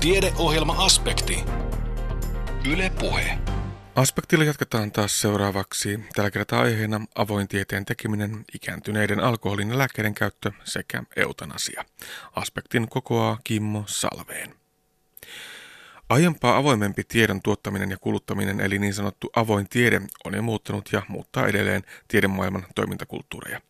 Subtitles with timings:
[0.00, 1.44] Tiedeohjelma-aspekti.
[2.72, 3.38] Yle Puhe.
[3.96, 6.00] Aspektilla jatketaan taas seuraavaksi.
[6.14, 11.84] Tällä kertaa aiheena avoin tieteen tekeminen, ikääntyneiden alkoholin ja lääkkeiden käyttö sekä eutanasia.
[12.36, 14.54] Aspektin kokoaa Kimmo Salveen.
[16.10, 21.02] Aiempaa avoimempi tiedon tuottaminen ja kuluttaminen, eli niin sanottu avoin tiede, on jo muuttanut ja
[21.08, 23.60] muuttaa edelleen tiedemaailman toimintakulttuureja.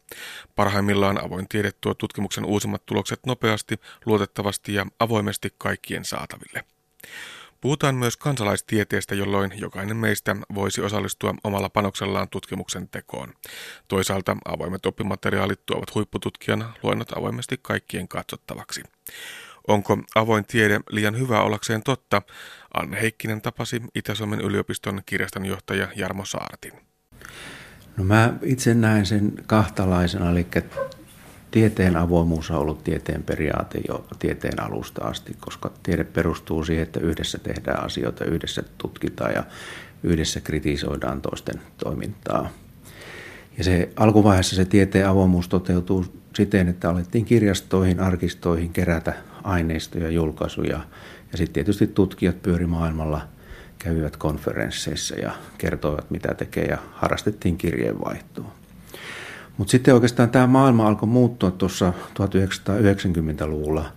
[0.56, 6.64] Parhaimmillaan avoin tiede tuo tutkimuksen uusimmat tulokset nopeasti, luotettavasti ja avoimesti kaikkien saataville.
[7.60, 13.34] Puhutaan myös kansalaistieteestä, jolloin jokainen meistä voisi osallistua omalla panoksellaan tutkimuksen tekoon.
[13.88, 18.82] Toisaalta avoimet oppimateriaalit tuovat huippututkijan luennot avoimesti kaikkien katsottavaksi.
[19.68, 22.22] Onko avoin tiede liian hyvä ollakseen totta?
[22.74, 26.72] Anne Heikkinen tapasi Itä-Suomen yliopiston kirjastonjohtaja Jarmo Saartin.
[27.96, 30.46] No mä itse näen sen kahtalaisena, eli
[31.50, 37.00] tieteen avoimuus on ollut tieteen periaate jo tieteen alusta asti, koska tiede perustuu siihen, että
[37.00, 39.44] yhdessä tehdään asioita, yhdessä tutkitaan ja
[40.02, 42.50] yhdessä kritisoidaan toisten toimintaa.
[43.58, 50.80] Ja se alkuvaiheessa se tieteen avoimuus toteutuu siten, että alettiin kirjastoihin, arkistoihin kerätä aineistoja, julkaisuja.
[51.32, 53.20] Ja sitten tietysti tutkijat pyöri maailmalla,
[53.78, 58.52] kävivät konferensseissa ja kertoivat mitä tekee ja harrastettiin kirjeenvaihtoa.
[59.56, 63.92] Mutta sitten oikeastaan tämä maailma alkoi muuttua tuossa 1990-luvulla,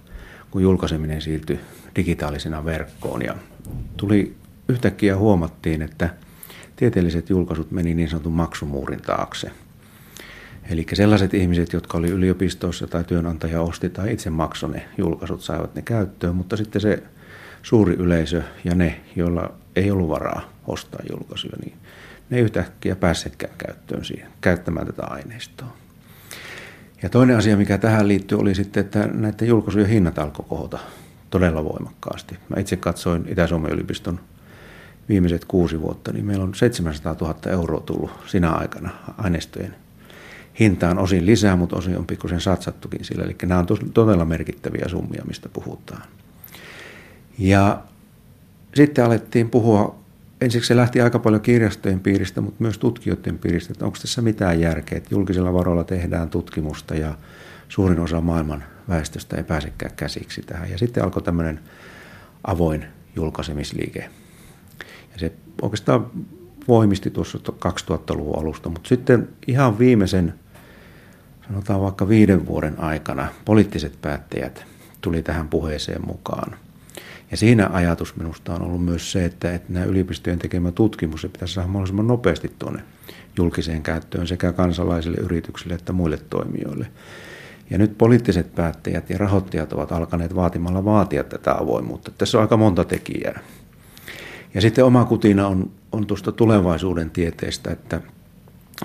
[0.51, 1.59] kun julkaiseminen siirtyi
[1.95, 3.21] digitaalisena verkkoon.
[3.21, 3.35] Ja
[3.97, 4.35] tuli
[4.67, 6.09] yhtäkkiä huomattiin, että
[6.75, 9.51] tieteelliset julkaisut meni niin sanotun maksumuurin taakse–
[10.69, 15.75] Eli sellaiset ihmiset, jotka oli yliopistossa tai työnantaja osti tai itse maksoi ne julkaisut, saivat
[15.75, 17.03] ne käyttöön, mutta sitten se
[17.61, 21.73] suuri yleisö ja ne, joilla ei ollut varaa ostaa julkaisuja, niin
[22.29, 25.73] ne ei yhtäkkiä päässeetkään käyttöön siihen, käyttämään tätä aineistoa.
[27.01, 30.79] Ja toinen asia, mikä tähän liittyy, oli sitten, että näiden julkaisujen hinnat alkoi kohota
[31.29, 32.37] todella voimakkaasti.
[32.49, 34.19] Mä itse katsoin Itä-Suomen yliopiston
[35.09, 39.75] viimeiset kuusi vuotta, niin meillä on 700 000 euroa tullut sinä aikana aineistojen
[40.59, 43.23] hintaan osin lisää, mutta osin on pikkusen satsattukin sillä.
[43.23, 46.03] Eli nämä on todella merkittäviä summia, mistä puhutaan.
[47.39, 47.83] Ja
[48.75, 50.03] sitten alettiin puhua,
[50.41, 54.59] ensiksi se lähti aika paljon kirjastojen piiristä, mutta myös tutkijoiden piiristä, että onko tässä mitään
[54.59, 57.15] järkeä, että julkisilla varoilla tehdään tutkimusta ja
[57.69, 60.71] suurin osa maailman väestöstä ei pääsekään käsiksi tähän.
[60.71, 61.59] Ja sitten alkoi tämmöinen
[62.43, 62.85] avoin
[63.15, 64.09] julkaisemisliike.
[65.13, 66.11] Ja se oikeastaan
[66.67, 70.33] voimisti tuossa 2000-luvun alusta, mutta sitten ihan viimeisen
[71.47, 74.65] sanotaan vaikka viiden vuoden aikana poliittiset päättäjät
[75.01, 76.55] tuli tähän puheeseen mukaan.
[77.31, 81.27] Ja siinä ajatus minusta on ollut myös se, että, että nämä yliopistojen tekemä tutkimus se
[81.27, 82.83] pitäisi saada mahdollisimman nopeasti tuonne
[83.37, 86.87] julkiseen käyttöön sekä kansalaisille, yrityksille että muille toimijoille.
[87.69, 92.11] Ja nyt poliittiset päättäjät ja rahoittajat ovat alkaneet vaatimalla vaatia tätä avoimuutta.
[92.17, 93.39] Tässä on aika monta tekijää.
[94.53, 98.01] Ja sitten oma kutina on, on tuosta tulevaisuuden tieteestä, että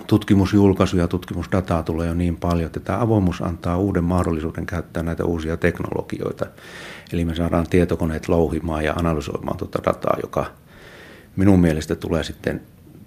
[0.07, 5.57] tutkimusjulkaisuja, tutkimusdataa tulee jo niin paljon, että tämä avoimuus antaa uuden mahdollisuuden käyttää näitä uusia
[5.57, 6.47] teknologioita.
[7.13, 10.47] Eli me saadaan tietokoneet louhimaan ja analysoimaan tuota dataa, joka
[11.37, 12.61] minun mielestä tulee sitten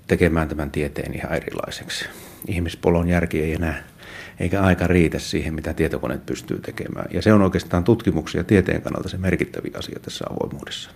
[0.07, 2.05] tekemään tämän tieteen ihan erilaiseksi.
[2.47, 3.83] Ihmispolon järki ei enää,
[4.39, 7.05] eikä aika riitä siihen, mitä tietokoneet pystyy tekemään.
[7.13, 10.91] Ja se on oikeastaan tutkimuksia tieteen kannalta se merkittävä asia tässä avoimuudessa.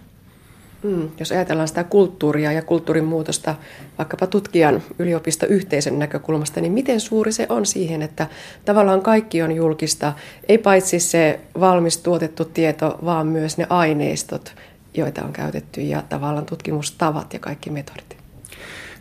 [0.86, 3.56] Mm, jos ajatellaan sitä kulttuuria ja kulttuurin muutosta
[3.98, 8.28] vaikkapa tutkijan yliopistoyhteisön näkökulmasta, niin miten suuri se on siihen, että
[8.66, 10.14] tavallaan kaikki on julkista,
[10.50, 14.56] ei paitsi se valmis tuotettu tieto, vaan myös ne aineistot,
[14.94, 18.18] joita on käytetty ja tavallaan tutkimustavat ja kaikki metodit?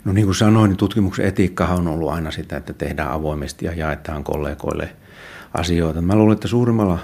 [0.05, 3.73] No niin kuin sanoin, niin tutkimuksen etiikkahan on ollut aina sitä, että tehdään avoimesti ja
[3.73, 4.89] jaetaan kollegoille
[5.55, 6.03] asioita.
[6.03, 6.99] Mä luulen, että suurimmalla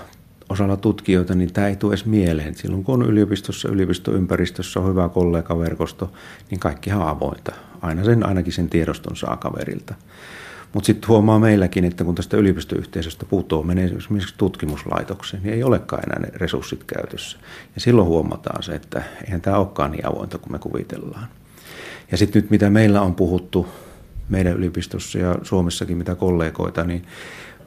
[0.50, 2.54] osalla tutkijoita, niin tämä ei tule edes mieleen.
[2.54, 6.12] Silloin kun on yliopistossa, yliopistoympäristössä on hyvä kollegaverkosto,
[6.50, 7.52] niin kaikkihan on avointa.
[7.82, 9.94] Aina sen, ainakin sen tiedoston saa kaverilta.
[10.72, 16.02] Mutta sitten huomaa meilläkin, että kun tästä yliopistoyhteisöstä puuttuu, menee esimerkiksi tutkimuslaitokseen, niin ei olekaan
[16.06, 17.38] enää ne resurssit käytössä.
[17.74, 21.28] Ja silloin huomataan se, että eihän tämä olekaan niin avointa kuin me kuvitellaan.
[22.10, 23.68] Ja sitten nyt mitä meillä on puhuttu
[24.28, 27.06] meidän yliopistossa ja Suomessakin mitä kollegoita, niin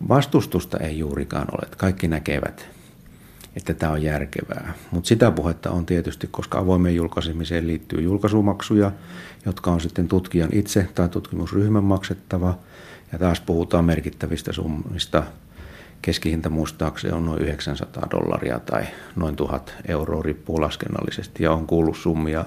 [0.10, 1.70] vastustusta ei juurikaan ole.
[1.78, 2.70] Kaikki näkevät,
[3.56, 4.74] että tämä on järkevää.
[4.92, 8.92] Mutta sitä puhetta on tietysti, koska avoimen julkaisemiseen liittyy julkaisumaksuja,
[9.46, 12.58] jotka on sitten tutkijan itse tai tutkimusryhmän maksettava.
[13.12, 15.24] Ja taas puhutaan merkittävistä summista.
[16.02, 18.84] Keskihinta muistaakseni on noin 900 dollaria tai
[19.16, 21.44] noin 1000 euroa, riippuu laskennallisesti.
[21.44, 22.46] Ja on kuullut summia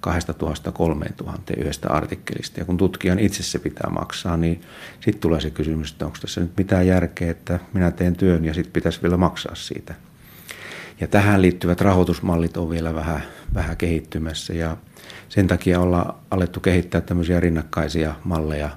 [0.00, 2.60] 2000 3000 yhdestä artikkelista.
[2.60, 4.60] Ja kun tutkijan itse se pitää maksaa, niin
[5.00, 8.54] sitten tulee se kysymys, että onko tässä nyt mitään järkeä, että minä teen työn ja
[8.54, 9.94] sitten pitäisi vielä maksaa siitä.
[11.00, 13.22] Ja tähän liittyvät rahoitusmallit on vielä vähän,
[13.54, 14.76] vähän kehittymässä ja
[15.28, 18.70] sen takia ollaan alettu kehittää tämmöisiä rinnakkaisia malleja,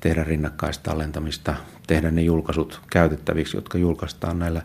[0.00, 1.54] tehdä rinnakkaistallentamista,
[1.86, 4.62] tehdä ne julkaisut käytettäviksi, jotka julkaistaan näillä,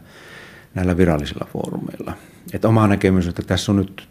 [0.73, 2.13] näillä virallisilla foorumeilla.
[2.53, 4.07] Et oma näkemys, että tässä on nyt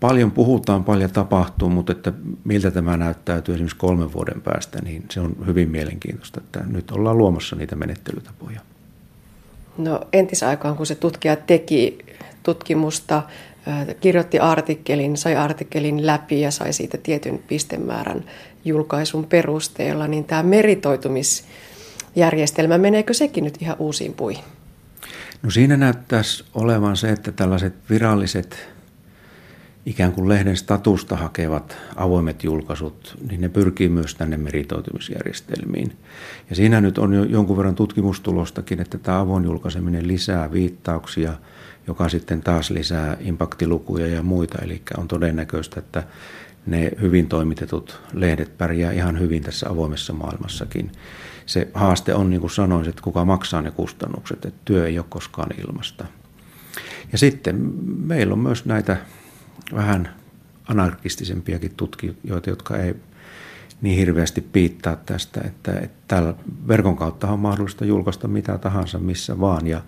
[0.00, 2.12] paljon puhutaan, paljon tapahtuu, mutta että
[2.44, 7.18] miltä tämä näyttäytyy esimerkiksi kolmen vuoden päästä, niin se on hyvin mielenkiintoista, että nyt ollaan
[7.18, 8.60] luomassa niitä menettelytapoja.
[9.78, 11.98] No entisaikaan, kun se tutkija teki
[12.42, 13.22] tutkimusta,
[14.00, 18.24] kirjoitti artikkelin, sai artikkelin läpi ja sai siitä tietyn pistemäärän
[18.64, 24.44] julkaisun perusteella, niin tämä meritoitumisjärjestelmä, meneekö sekin nyt ihan uusiin puihin?
[25.42, 28.68] No siinä näyttäisi olevan se, että tällaiset viralliset
[29.88, 35.92] ikään kuin lehden statusta hakevat avoimet julkaisut, niin ne pyrkii myös tänne meritoitumisjärjestelmiin.
[36.50, 41.32] Ja siinä nyt on jo jonkun verran tutkimustulostakin, että tämä avoin julkaiseminen lisää viittauksia,
[41.86, 44.58] joka sitten taas lisää impaktilukuja ja muita.
[44.62, 46.02] Eli on todennäköistä, että
[46.66, 50.92] ne hyvin toimitetut lehdet pärjää ihan hyvin tässä avoimessa maailmassakin.
[51.46, 55.06] Se haaste on, niin kuin sanoin, että kuka maksaa ne kustannukset, että työ ei ole
[55.08, 56.04] koskaan ilmasta.
[57.12, 58.96] Ja sitten meillä on myös näitä
[59.74, 60.14] vähän
[60.68, 62.94] anarkistisempiakin tutkijoita, jotka ei
[63.80, 66.34] niin hirveästi piittaa tästä, että, että täällä
[66.68, 69.66] verkon kautta on mahdollista julkaista mitä tahansa missä vaan.
[69.66, 69.82] Ja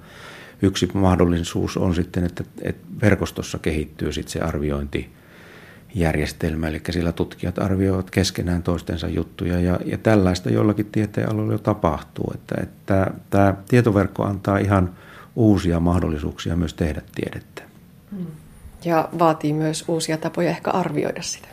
[0.62, 8.10] yksi mahdollisuus on sitten, että, että verkostossa kehittyy sitten se arviointijärjestelmä, eli sillä tutkijat arvioivat
[8.10, 9.60] keskenään toistensa juttuja.
[9.60, 14.90] Ja, ja tällaista jollakin tieteenaloilla jo tapahtuu, että, että tämä tietoverkko antaa ihan
[15.36, 17.62] uusia mahdollisuuksia myös tehdä tiedettä.
[18.12, 18.26] Mm
[18.84, 21.48] ja vaatii myös uusia tapoja ehkä arvioida sitä.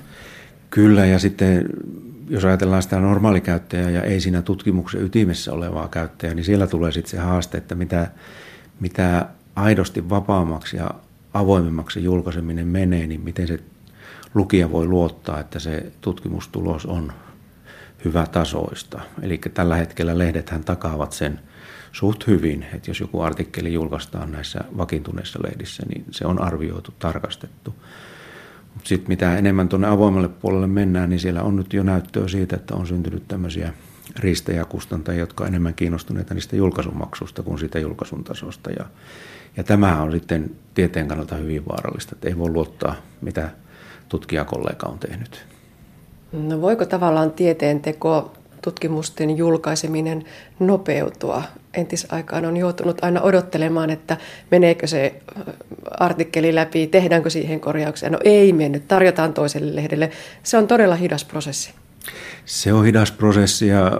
[0.70, 1.66] Kyllä, ja sitten
[2.30, 7.12] jos ajatellaan sitä normaalikäyttäjää ja ei siinä tutkimuksen ytimessä olevaa käyttäjää, niin siellä tulee sitten
[7.12, 8.08] se haaste, että mitä,
[8.80, 9.26] mitä
[9.56, 10.92] aidosti vapaammaksi ja
[11.34, 13.60] avoimemmaksi julkaiseminen menee, niin miten se
[14.34, 17.14] lukija voi luottaa, että se tutkimustulos on
[18.06, 19.02] hyvä tasoista.
[19.22, 21.40] Eli tällä hetkellä lehdethän takaavat sen
[21.98, 27.76] suht hyvin, että jos joku artikkeli julkaistaan näissä vakiintuneissa lehdissä, niin se on arvioitu, tarkastettu.
[28.74, 32.56] Mutta sitten mitä enemmän tuonne avoimelle puolelle mennään, niin siellä on nyt jo näyttöä siitä,
[32.56, 33.74] että on syntynyt tämmöisiä
[34.20, 38.72] riistejä kustantajia, jotka on enemmän kiinnostuneita niistä julkaisumaksusta kuin siitä julkaisun tasosta.
[38.72, 38.86] Ja,
[39.58, 43.50] ja tämä on sitten tieteen kannalta hyvin vaarallista, että ei voi luottaa, mitä
[44.10, 45.46] tutkijakollega on tehnyt.
[46.32, 48.37] No voiko tavallaan tieteen teko
[48.68, 50.26] tutkimusten julkaiseminen
[50.60, 51.44] nopeutua.
[51.74, 54.18] Entisaikaan on joutunut aina odottelemaan, että
[54.52, 55.22] meneekö se
[56.00, 58.10] artikkeli läpi, tehdäänkö siihen korjauksia.
[58.10, 60.12] No ei mennyt, tarjotaan toiselle lehdelle.
[60.44, 61.74] Se on todella hidas prosessi.
[62.46, 64.00] Se on hidas prosessi ja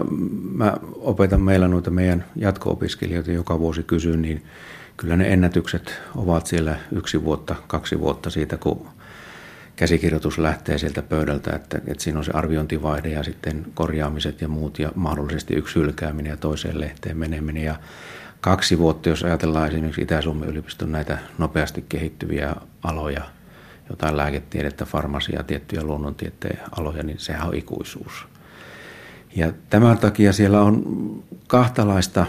[0.52, 4.42] mä opetan meillä noita meidän jatko-opiskelijoita joka vuosi kysyn, niin
[4.96, 8.88] kyllä ne ennätykset ovat siellä yksi vuotta, kaksi vuotta siitä, kun
[9.78, 14.78] käsikirjoitus lähtee sieltä pöydältä, että, että siinä on se arviointivaihde ja sitten korjaamiset ja muut
[14.78, 17.64] ja mahdollisesti yksi hylkääminen ja toiseen lehteen meneminen.
[17.64, 17.76] Ja
[18.40, 23.22] kaksi vuotta, jos ajatellaan esimerkiksi Itä-Suomen yliopiston näitä nopeasti kehittyviä aloja,
[23.90, 28.26] jotain lääketiedettä, farmasiaa, tiettyjä luonnontieteen aloja, niin sehän on ikuisuus.
[29.36, 30.82] Ja tämän takia siellä on
[31.46, 32.26] kahtalaista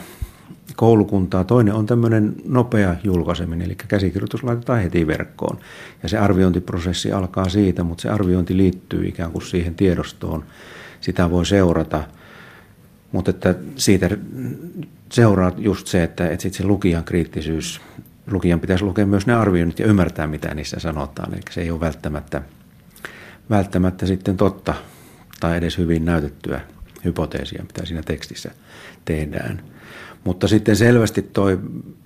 [0.80, 1.44] koulukuntaa.
[1.44, 5.60] Toinen on tämmöinen nopea julkaiseminen, eli käsikirjoitus laitetaan heti verkkoon.
[6.04, 10.44] Ja se arviointiprosessi alkaa siitä, mutta se arviointi liittyy ikään kuin siihen tiedostoon.
[11.02, 12.04] Sitä voi seurata.
[13.12, 14.09] Mutta että siitä
[15.12, 17.81] seuraa just se, että, että sit se lukijan kriittisyys,
[18.31, 21.33] lukijan pitäisi lukea myös ne arvioinnit ja ymmärtää, mitä niissä sanotaan.
[21.33, 22.42] Eli se ei ole välttämättä,
[23.50, 24.74] välttämättä sitten totta
[25.40, 26.62] tai edes hyvin näytettyä
[27.06, 28.52] hypoteesia, mitä siinä tekstissä
[29.06, 29.62] tehdään.
[30.23, 31.59] Mutta sitten selvästi toi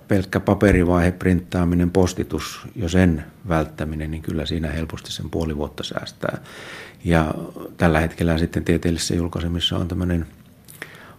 [0.08, 6.38] pelkkä paperivaihe, printtaaminen, postitus, jo sen välttäminen, niin kyllä siinä helposti sen puoli vuotta säästää.
[7.04, 7.34] Ja
[7.76, 10.26] tällä hetkellä sitten tieteellisessä julkaisemissa on tämmöinen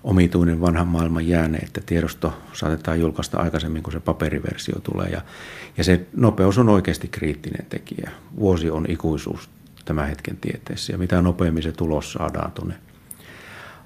[0.04, 5.10] omituinen vanhan maailman jääne, että tiedosto saatetaan julkaista aikaisemmin kuin se paperiversio tulee.
[5.10, 5.22] Ja,
[5.78, 8.12] ja se nopeus on oikeasti kriittinen tekijä.
[8.40, 9.50] Vuosi on ikuisuus
[9.86, 12.76] tämän hetken tieteessä ja mitä nopeammin se tulos saadaan tuonne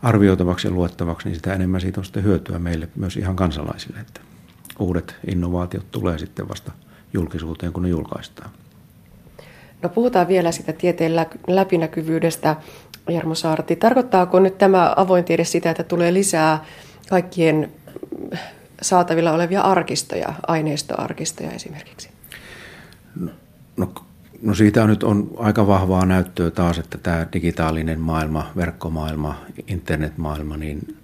[0.04, 4.22] arvioitavaksi ja luettavaksi, niin sitä enemmän siitä on sitten hyötyä meille myös ihan kansalaisille, että
[4.80, 6.72] uudet innovaatiot tulee sitten vasta
[7.14, 8.50] julkisuuteen, kun ne julkaistaan.
[9.82, 11.16] No puhutaan vielä sitä tieteen
[11.48, 12.56] läpinäkyvyydestä,
[13.10, 13.76] Jarmo Saarti.
[13.76, 16.66] Tarkoittaako nyt tämä avoin tiede sitä, että tulee lisää
[17.10, 17.72] kaikkien
[18.82, 22.10] saatavilla olevia arkistoja, aineistoarkistoja esimerkiksi?
[23.20, 23.32] No,
[23.78, 23.94] no
[24.42, 29.36] No siitä nyt on aika vahvaa näyttöä taas, että tämä digitaalinen maailma, verkkomaailma,
[29.68, 30.98] internetmaailma, niin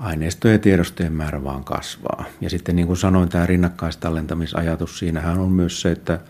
[0.00, 2.24] aineistojen ja tiedostojen määrä vaan kasvaa.
[2.40, 6.20] Ja sitten niin kuin sanoin, tämä rinnakkaistallentamisajatus, siinähän on myös se, että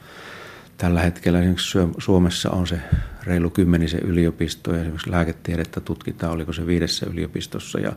[0.78, 2.80] tällä hetkellä esimerkiksi Suomessa on se
[3.24, 7.92] reilu kymmenisen yliopisto ja esimerkiksi lääketiedettä tutkitaan, oliko se viidessä yliopistossa ja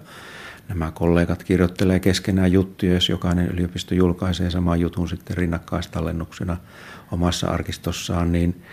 [0.69, 6.57] nämä kollegat kirjoittelee keskenään juttuja, jos jokainen yliopisto julkaisee saman jutun sitten rinnakkaistallennuksena
[7.11, 8.63] omassa arkistossaan, niin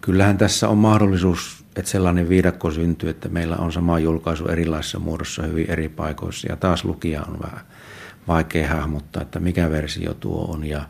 [0.00, 5.42] kyllähän tässä on mahdollisuus, että sellainen viidakko syntyy, että meillä on sama julkaisu erilaisissa muodossa
[5.42, 7.60] hyvin eri paikoissa ja taas lukija on vähän
[8.28, 10.82] vaikea hahmottaa, että mikä versio tuo on ja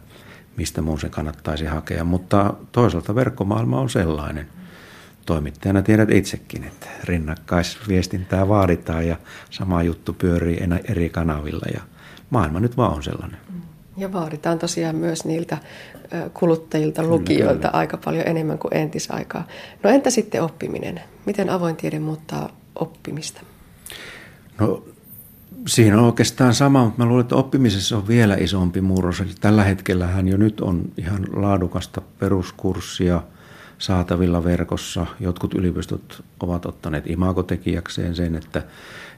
[0.56, 4.46] mistä muun se kannattaisi hakea, mutta toisaalta verkkomaailma on sellainen.
[5.26, 9.16] Toimittajana tiedät itsekin, että rinnakkaisviestintää vaaditaan ja
[9.50, 11.80] sama juttu pyörii eri kanavilla ja
[12.30, 13.38] maailma nyt vaan on sellainen.
[13.96, 15.58] Ja vaaditaan tosiaan myös niiltä
[16.34, 17.78] kuluttajilta, lukijoilta kyllä.
[17.78, 19.46] aika paljon enemmän kuin entisaikaa.
[19.82, 21.00] No entä sitten oppiminen?
[21.26, 23.40] Miten avoin tiede muuttaa oppimista?
[24.60, 24.84] No
[25.66, 29.20] siinä on oikeastaan sama, mutta mä luulen, että oppimisessa on vielä isompi murros.
[29.20, 33.22] Eli tällä hetkellä hän jo nyt on ihan laadukasta peruskurssia
[33.78, 35.06] saatavilla verkossa.
[35.20, 38.62] Jotkut yliopistot ovat ottaneet imagotekijäkseen sen, että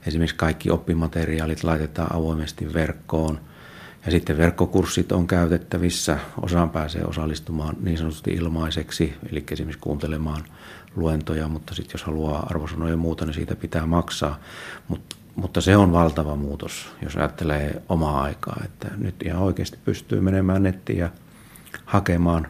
[0.07, 3.40] esimerkiksi kaikki oppimateriaalit laitetaan avoimesti verkkoon–
[4.09, 6.19] ja sitten verkkokurssit on käytettävissä.
[6.43, 10.45] Osaan pääsee osallistumaan niin sanotusti ilmaiseksi, eli esimerkiksi kuuntelemaan
[10.97, 14.38] luentoja, mutta sitten jos haluaa arvosanoja ja muuta, niin siitä pitää maksaa.
[14.88, 20.21] Mut, mutta se on valtava muutos, jos ajattelee omaa aikaa, että nyt ihan oikeasti pystyy
[20.21, 21.11] menemään nettiin ja
[21.85, 22.47] hakemaan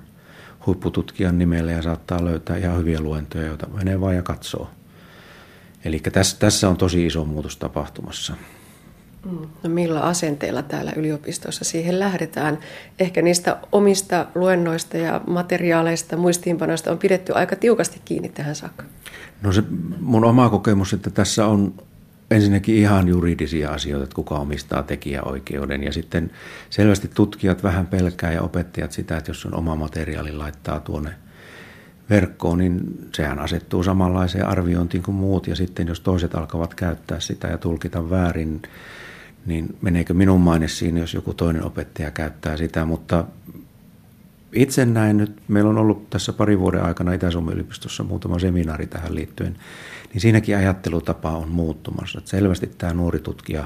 [0.67, 4.71] huippututkijan nimellä ja saattaa löytää ihan hyviä luentoja, joita menee vaan ja katsoo.
[5.85, 8.35] Eli tässä, tässä on tosi iso muutos tapahtumassa.
[9.25, 9.47] Mm.
[9.63, 12.59] No millä asenteella täällä yliopistossa siihen lähdetään?
[12.99, 18.85] Ehkä niistä omista luennoista ja materiaaleista, muistiinpanoista on pidetty aika tiukasti kiinni tähän saakka.
[19.43, 19.63] No se
[20.01, 21.75] mun oma kokemus, että tässä on
[22.31, 25.83] ensinnäkin ihan juridisia asioita, että kuka omistaa tekijäoikeuden.
[25.83, 26.31] Ja sitten
[26.71, 31.11] selvästi tutkijat vähän pelkää ja opettajat sitä, että jos on oma materiaali laittaa tuonne
[32.11, 32.81] verkkoon, niin
[33.15, 35.47] sehän asettuu samanlaiseen arviointiin kuin muut.
[35.47, 38.63] Ja sitten jos toiset alkavat käyttää sitä ja tulkita väärin,
[39.47, 43.25] niin meneekö minun maine siinä, jos joku toinen opettaja käyttää sitä, mutta
[44.53, 49.15] itse näin nyt, meillä on ollut tässä pari vuoden aikana Itä-Suomen yliopistossa muutama seminaari tähän
[49.15, 49.57] liittyen,
[50.13, 52.19] niin siinäkin ajattelutapa on muuttumassa.
[52.19, 53.65] Että selvästi tämä nuori tutkija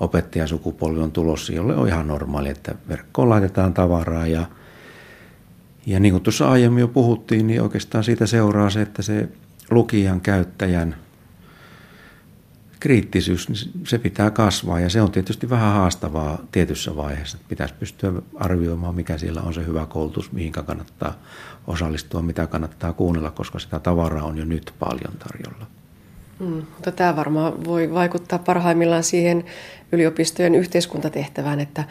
[0.00, 4.46] opettajasukupolvi on tulossa, jolle on ihan normaali, että verkkoon laitetaan tavaraa ja
[5.86, 9.28] ja niin kuin tuossa aiemmin jo puhuttiin, niin oikeastaan siitä seuraa se, että se
[9.70, 10.96] lukijan käyttäjän
[12.80, 17.38] kriittisyys, niin se pitää kasvaa ja se on tietysti vähän haastavaa tietyssä vaiheessa.
[17.48, 21.14] Pitäisi pystyä arvioimaan, mikä siellä on se hyvä koulutus, mihin kannattaa
[21.66, 25.66] osallistua, mitä kannattaa kuunnella, koska sitä tavaraa on jo nyt paljon tarjolla.
[26.38, 29.44] Mm, mutta tämä varmaan voi vaikuttaa parhaimmillaan siihen
[29.92, 31.84] yliopistojen yhteiskuntatehtävään, että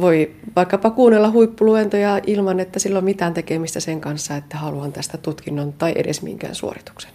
[0.00, 5.18] voi vaikkapa kuunnella huippuluentoja ilman, että sillä on mitään tekemistä sen kanssa, että haluan tästä
[5.18, 7.10] tutkinnon tai edes minkään suorituksen.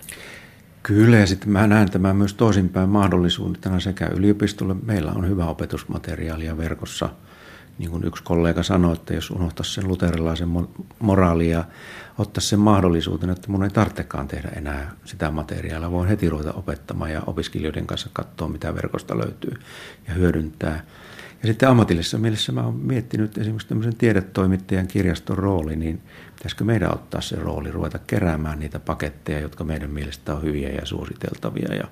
[0.84, 4.76] Kyllä, ja sitten mä näen tämän myös toisinpäin mahdollisuutena sekä yliopistolle.
[4.86, 7.10] Meillä on hyvä opetusmateriaalia verkossa.
[7.78, 10.50] Niin kuin yksi kollega sanoi, että jos unohtaisi sen luterilaisen
[11.00, 11.66] moraalia ja
[12.18, 17.12] ottaisi sen mahdollisuuden, että mun ei tarvitsekaan tehdä enää sitä materiaalia, voin heti ruveta opettamaan
[17.12, 19.54] ja opiskelijoiden kanssa katsoa, mitä verkosta löytyy
[20.08, 20.84] ja hyödyntää.
[21.44, 26.02] Ja sitten ammatillisessa mielessä mä oon miettinyt esimerkiksi tämmöisen tiedetoimittajan kirjaston rooli, niin
[26.36, 30.86] pitäisikö meidän ottaa se rooli, ruveta keräämään niitä paketteja, jotka meidän mielestä on hyviä ja
[30.86, 31.88] suositeltavia ja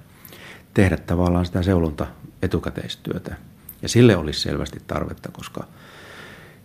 [0.73, 2.07] tehdä tavallaan sitä seulonta
[2.41, 3.35] etukäteistyötä.
[3.81, 5.63] Ja sille olisi selvästi tarvetta, koska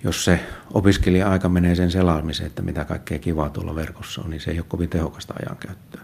[0.04, 0.40] jos se
[0.75, 4.66] opiskelija-aika menee sen selaamiseen, että mitä kaikkea kivaa tuolla verkossa on, niin se ei ole
[4.68, 6.02] kovin tehokasta ajankäyttöä.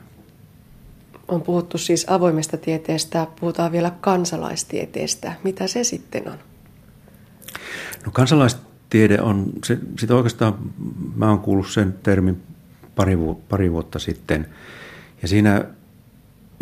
[1.28, 5.33] On puhuttu siis avoimesta tieteestä, puhutaan vielä kansalaistieteestä.
[5.45, 6.38] Mitä se sitten on?
[8.07, 10.59] No kansalaistiede on, se, sitä oikeastaan
[11.16, 12.42] mä oon kuullut sen termin
[12.95, 13.16] pari,
[13.49, 14.47] pari vuotta sitten.
[15.23, 15.64] Ja siinä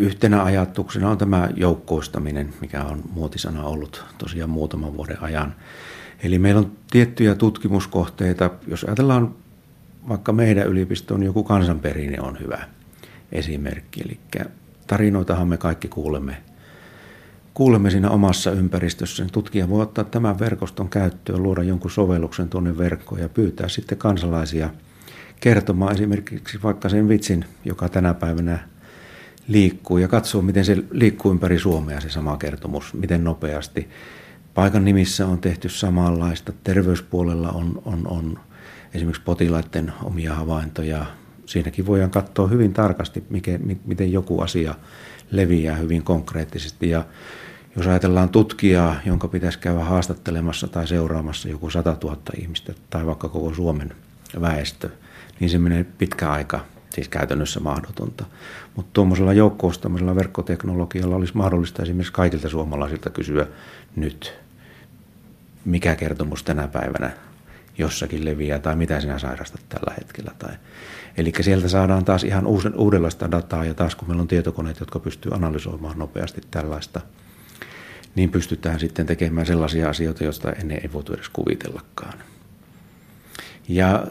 [0.01, 5.55] yhtenä ajatuksena on tämä joukkoistaminen, mikä on muotisana ollut tosiaan muutaman vuoden ajan.
[6.23, 9.35] Eli meillä on tiettyjä tutkimuskohteita, jos ajatellaan
[10.09, 12.59] vaikka meidän yliopiston joku kansanperinne on hyvä
[13.31, 14.01] esimerkki.
[14.01, 14.19] Eli
[14.87, 16.37] tarinoitahan me kaikki kuulemme
[17.53, 19.25] kuulemme siinä omassa ympäristössä.
[19.31, 24.69] Tutkija voi ottaa tämän verkoston käyttöön, luoda jonkun sovelluksen tuonne verkkoon ja pyytää sitten kansalaisia
[25.39, 28.59] kertomaan esimerkiksi vaikka sen vitsin, joka tänä päivänä
[29.51, 33.89] liikkuu ja katsoo, miten se liikkuu ympäri Suomea se sama kertomus, miten nopeasti.
[34.53, 36.53] Paikan nimissä on tehty samanlaista.
[36.63, 38.39] Terveyspuolella on, on, on
[38.93, 41.05] esimerkiksi potilaiden omia havaintoja.
[41.45, 44.75] Siinäkin voidaan katsoa hyvin tarkasti, miten, miten joku asia
[45.31, 46.89] leviää hyvin konkreettisesti.
[46.89, 47.05] Ja
[47.75, 53.29] jos ajatellaan tutkijaa, jonka pitäisi käydä haastattelemassa tai seuraamassa joku 100 000 ihmistä tai vaikka
[53.29, 53.93] koko Suomen
[54.41, 54.89] väestö,
[55.39, 58.25] niin se menee pitkä aika, siis käytännössä mahdotonta.
[58.75, 63.47] Mutta tuommoisella joukkoostamisella verkkoteknologialla olisi mahdollista esimerkiksi kaikilta suomalaisilta kysyä
[63.95, 64.33] nyt,
[65.65, 67.11] mikä kertomus tänä päivänä
[67.77, 70.31] jossakin leviää tai mitä sinä sairastat tällä hetkellä.
[70.39, 70.53] Tai,
[71.17, 72.45] eli sieltä saadaan taas ihan
[72.75, 77.01] uudenlaista dataa ja taas kun meillä on tietokoneet, jotka pystyy analysoimaan nopeasti tällaista,
[78.15, 82.17] niin pystytään sitten tekemään sellaisia asioita, joista ennen ei voitu edes kuvitellakaan.
[83.67, 84.07] Ja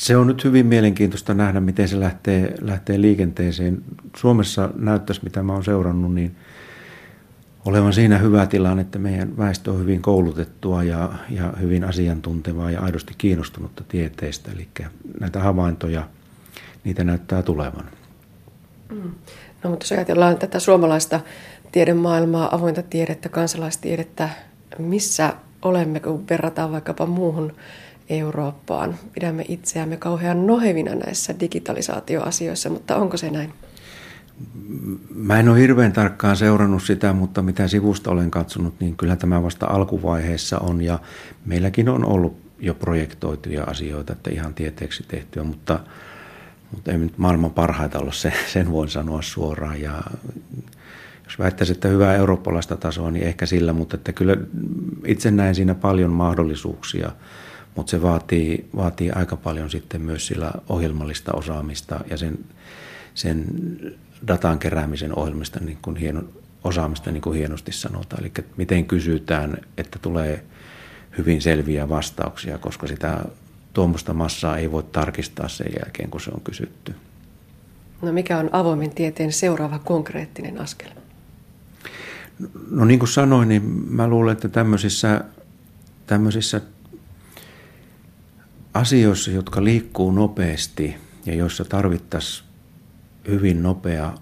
[0.00, 3.82] se on nyt hyvin mielenkiintoista nähdä, miten se lähtee, lähtee liikenteeseen.
[4.16, 6.36] Suomessa näyttäisi, mitä mä oon seurannut, niin–
[7.68, 12.80] olevan siinä hyvä tilanne, että meidän väestö on hyvin koulutettua ja, ja hyvin asiantuntevaa ja
[12.80, 14.52] aidosti kiinnostunutta tieteestä.
[14.52, 14.68] Eli
[15.20, 16.08] näitä havaintoja,
[16.84, 17.84] niitä näyttää tulevan.
[18.92, 19.10] Mm.
[19.64, 21.20] No mutta jos ajatellaan tätä suomalaista
[21.72, 24.28] tiedemaailmaa, avointa tiedettä, kansalaistiedettä,
[24.78, 27.52] missä olemme, kun verrataan vaikkapa muuhun
[28.08, 28.94] Eurooppaan?
[29.14, 33.52] Pidämme itseämme kauhean nohevina näissä digitalisaatioasioissa, mutta onko se näin?
[35.14, 39.42] Mä en ole hirveän tarkkaan seurannut sitä, mutta mitä sivusta olen katsonut, niin kyllä tämä
[39.42, 40.98] vasta alkuvaiheessa on ja
[41.46, 45.80] meilläkin on ollut jo projektoituja asioita, että ihan tieteeksi tehtyä, mutta,
[46.70, 50.02] mutta ei nyt maailman parhaita olla, se, sen voin sanoa suoraan ja
[51.24, 54.36] jos väittäisi, että hyvää eurooppalaista tasoa, niin ehkä sillä, mutta että kyllä
[55.06, 57.12] itse näen siinä paljon mahdollisuuksia,
[57.78, 62.38] mutta se vaatii, vaatii aika paljon sitten myös sillä ohjelmallista osaamista ja sen,
[63.14, 63.44] sen
[64.26, 66.22] datan keräämisen ohjelmista niin kuin hieno,
[66.64, 68.22] osaamista, niin kuin hienosti sanotaan.
[68.22, 70.44] Eli miten kysytään, että tulee
[71.18, 73.24] hyvin selviä vastauksia, koska sitä
[73.72, 76.94] tuommoista massaa ei voi tarkistaa sen jälkeen, kun se on kysytty.
[78.02, 80.90] No mikä on avoimen tieteen seuraava konkreettinen askel?
[82.70, 85.24] No niin kuin sanoin, niin mä luulen, että tämmöisissä,
[86.06, 86.60] tämmöisissä
[88.74, 90.96] asioissa, jotka liikkuu nopeasti
[91.26, 92.48] ja joissa tarvittaisiin
[93.28, 94.14] hyvin nopea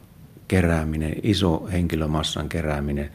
[0.49, 3.11] kerääminen, iso henkilömassan kerääminen,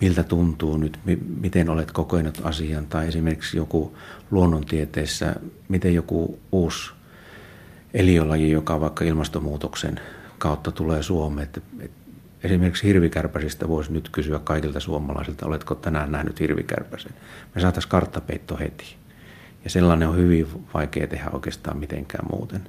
[0.00, 0.98] miltä tuntuu nyt,
[1.40, 3.96] miten olet kokenut asian, tai esimerkiksi joku
[4.30, 5.34] luonnontieteessä,
[5.68, 6.92] miten joku uusi
[7.94, 10.00] eliölaji, joka vaikka ilmastonmuutoksen
[10.38, 11.60] kautta tulee Suomeen, että,
[12.44, 17.12] esimerkiksi hirvikärpäsistä voisi nyt kysyä kaikilta suomalaisilta, oletko tänään nähnyt hirvikärpäsen.
[17.54, 18.96] Me saataisiin karttapeitto heti.
[19.64, 22.68] Ja sellainen on hyvin vaikea tehdä oikeastaan mitenkään muuten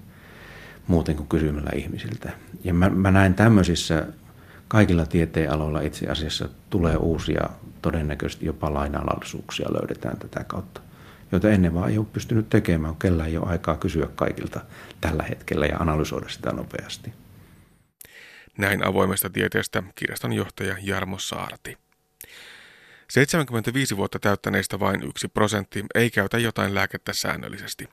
[0.88, 2.32] muuten kuin kysymällä ihmisiltä.
[2.64, 4.08] Ja mä, mä näen tämmöisissä
[4.68, 7.50] kaikilla tieteenaloilla itse asiassa tulee uusia,
[7.82, 10.82] todennäköisesti jopa lainalaisuuksia löydetään tätä kautta,
[11.32, 14.62] joita ennen vaan ei ole pystynyt tekemään, kellä ei ole aikaa kysyä kaikilta
[15.02, 17.14] tällä hetkellä ja analysoida sitä nopeasti.
[18.58, 21.83] Näin avoimesta tieteestä kirjaston johtaja Jarmo Saarti.
[23.10, 27.90] 75 vuotta täyttäneistä vain yksi prosentti ei käytä jotain lääkettä säännöllisesti.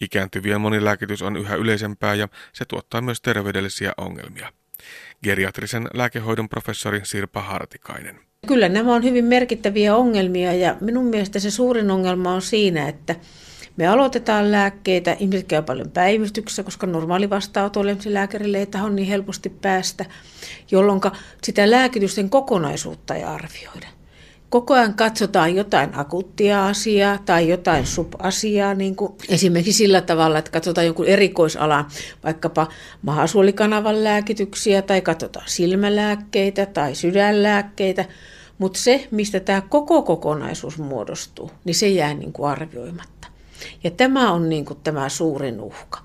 [0.00, 4.52] Ikääntyvien monilääkitys on yhä yleisempää ja se tuottaa myös terveydellisiä ongelmia.
[5.22, 8.20] Geriatrisen lääkehoidon professori Sirpa Hartikainen.
[8.46, 13.16] Kyllä nämä on hyvin merkittäviä ongelmia ja minun mielestä se suurin ongelma on siinä, että
[13.76, 19.48] me aloitetaan lääkkeitä, ihmiset käy paljon päivystyksessä, koska normaali vastaanotolle lääkärille ei tähän niin helposti
[19.48, 20.04] päästä,
[20.70, 21.00] jolloin
[21.42, 23.86] sitä lääkitysten kokonaisuutta ei arvioida
[24.54, 30.50] koko ajan katsotaan jotain akuuttia asiaa tai jotain subasiaa, niin kuin esimerkiksi sillä tavalla, että
[30.50, 31.86] katsotaan jonkun erikoisalan,
[32.24, 32.66] vaikkapa
[33.02, 38.04] mahasuolikanavan lääkityksiä tai katsotaan silmälääkkeitä tai sydänlääkkeitä,
[38.58, 43.28] mutta se, mistä tämä koko kokonaisuus muodostuu, niin se jää niin kuin arvioimatta.
[43.84, 45.98] Ja tämä on niin kuin tämä suurin uhka.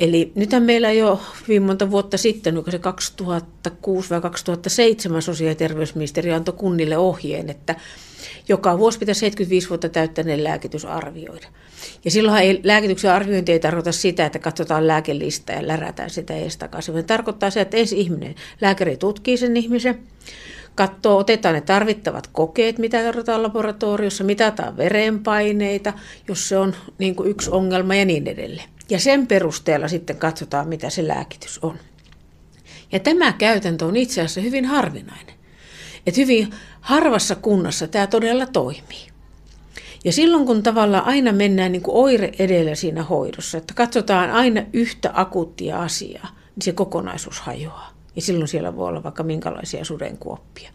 [0.00, 5.54] Eli nythän meillä jo hyvin monta vuotta sitten, onko se 2006 vai 2007 sosiaali- ja
[5.54, 7.74] terveysministeriö antoi kunnille ohjeen, että
[8.48, 11.46] joka vuosi pitäisi 75 vuotta täyttäneen lääkitys arvioida.
[12.04, 16.56] Ja silloin ei, lääkityksen arviointi ei tarkoita sitä, että katsotaan lääkelista ja lärätään sitä edes
[16.56, 16.94] takaisin.
[16.94, 19.98] Se tarkoittaa sitä, että ensi ihminen, lääkäri tutkii sen ihmisen,
[20.74, 25.92] katsoo, otetaan ne tarvittavat kokeet, mitä tarvitaan laboratoriossa, mitataan verenpaineita,
[26.28, 28.73] jos se on niin kuin yksi ongelma ja niin edelleen.
[28.90, 31.78] Ja sen perusteella sitten katsotaan, mitä se lääkitys on.
[32.92, 35.34] Ja tämä käytäntö on itse asiassa hyvin harvinainen.
[36.06, 39.08] Että hyvin harvassa kunnassa tämä todella toimii.
[40.04, 44.62] Ja silloin kun tavallaan aina mennään niin kuin oire edellä siinä hoidossa, että katsotaan aina
[44.72, 47.90] yhtä akuuttia asiaa, niin se kokonaisuus hajoaa.
[48.16, 50.70] Ja silloin siellä voi olla vaikka minkälaisia sudenkuoppia.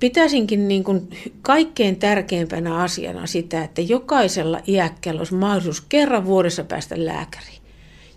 [0.00, 1.08] Pitäisinkin niin kuin
[1.42, 7.62] kaikkein tärkeimpänä asiana sitä, että jokaisella iäkkäällä olisi mahdollisuus kerran vuodessa päästä lääkäriin.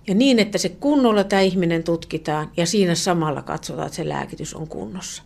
[0.08, 4.54] Ja niin, että se kunnolla tämä ihminen tutkitaan ja siinä samalla katsotaan, että se lääkitys
[4.54, 5.24] on kunnossa.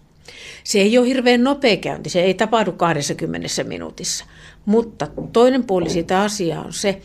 [0.64, 4.26] Se ei ole hirveän nopea käynti, se ei tapahdu 20 minuutissa.
[4.70, 7.02] Mutta toinen puoli siitä asiaa on se,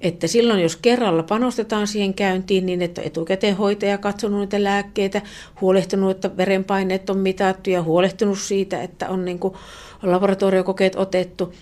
[0.00, 5.22] että silloin jos kerralla panostetaan siihen käyntiin niin, että etukäteen hoitaja katsonut niitä lääkkeitä,
[5.60, 9.54] huolehtinut, että verenpaineet on mitattu ja huolehtinut siitä, että on niin kuin
[10.02, 11.54] laboratoriokokeet otettu,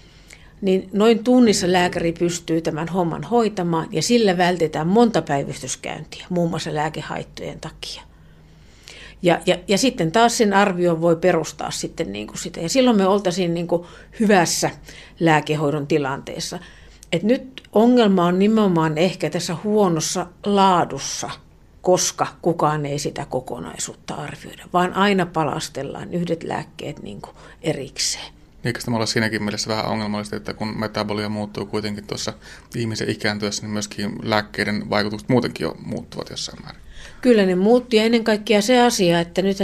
[0.60, 6.74] niin noin tunnissa lääkäri pystyy tämän homman hoitamaan ja sillä vältetään monta päivystyskäyntiä, muun muassa
[6.74, 8.09] lääkehaittojen takia.
[9.22, 12.60] Ja, ja, ja sitten taas sen arvion voi perustaa sitten niin kuin sitä.
[12.60, 13.86] Ja silloin me oltaisiin niin kuin
[14.20, 14.70] hyvässä
[15.20, 16.58] lääkehoidon tilanteessa.
[17.12, 21.30] Et nyt ongelma on nimenomaan ehkä tässä huonossa laadussa,
[21.82, 28.39] koska kukaan ei sitä kokonaisuutta arvioida, vaan aina palastellaan yhdet lääkkeet niin kuin erikseen.
[28.64, 32.32] Eikö tämä olla siinäkin mielessä vähän ongelmallista, että kun metabolia muuttuu kuitenkin tuossa
[32.76, 36.80] ihmisen ikääntyessä, niin myöskin lääkkeiden vaikutukset muutenkin jo muuttuvat jossain määrin?
[37.20, 39.56] Kyllä ne muutti ja ennen kaikkea se asia, että nyt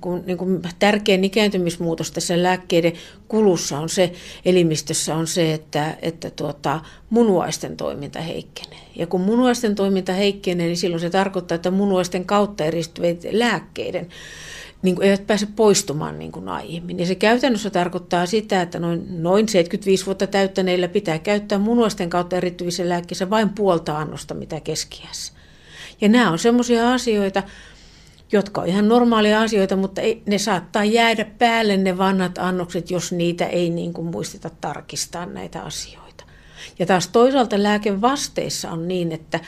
[0.00, 2.92] kun, niin kuin tärkein ikääntymismuutos tässä lääkkeiden
[3.28, 4.12] kulussa on se,
[4.44, 8.78] elimistössä on se, että, että tuota, munuaisten toiminta heikkenee.
[8.96, 14.08] Ja kun munuaisten toiminta heikkenee, niin silloin se tarkoittaa, että munuaisten kautta eristyvät lääkkeiden
[14.82, 16.98] niin kuin eivät pääse poistumaan niin kuin aiemmin.
[16.98, 22.36] Ja se käytännössä tarkoittaa sitä, että noin, noin 75 vuotta täyttäneillä pitää käyttää munuaisten kautta
[22.36, 25.32] erittyvissä lääkkeissä vain puolta annosta, mitä keskiässä.
[26.00, 27.42] Ja nämä on semmoisia asioita,
[28.32, 33.12] jotka on ihan normaalia asioita, mutta ei, ne saattaa jäädä päälle ne vanhat annokset, jos
[33.12, 36.24] niitä ei niin kuin muisteta tarkistaa näitä asioita.
[36.78, 39.40] Ja taas toisaalta lääkevasteissa on niin, että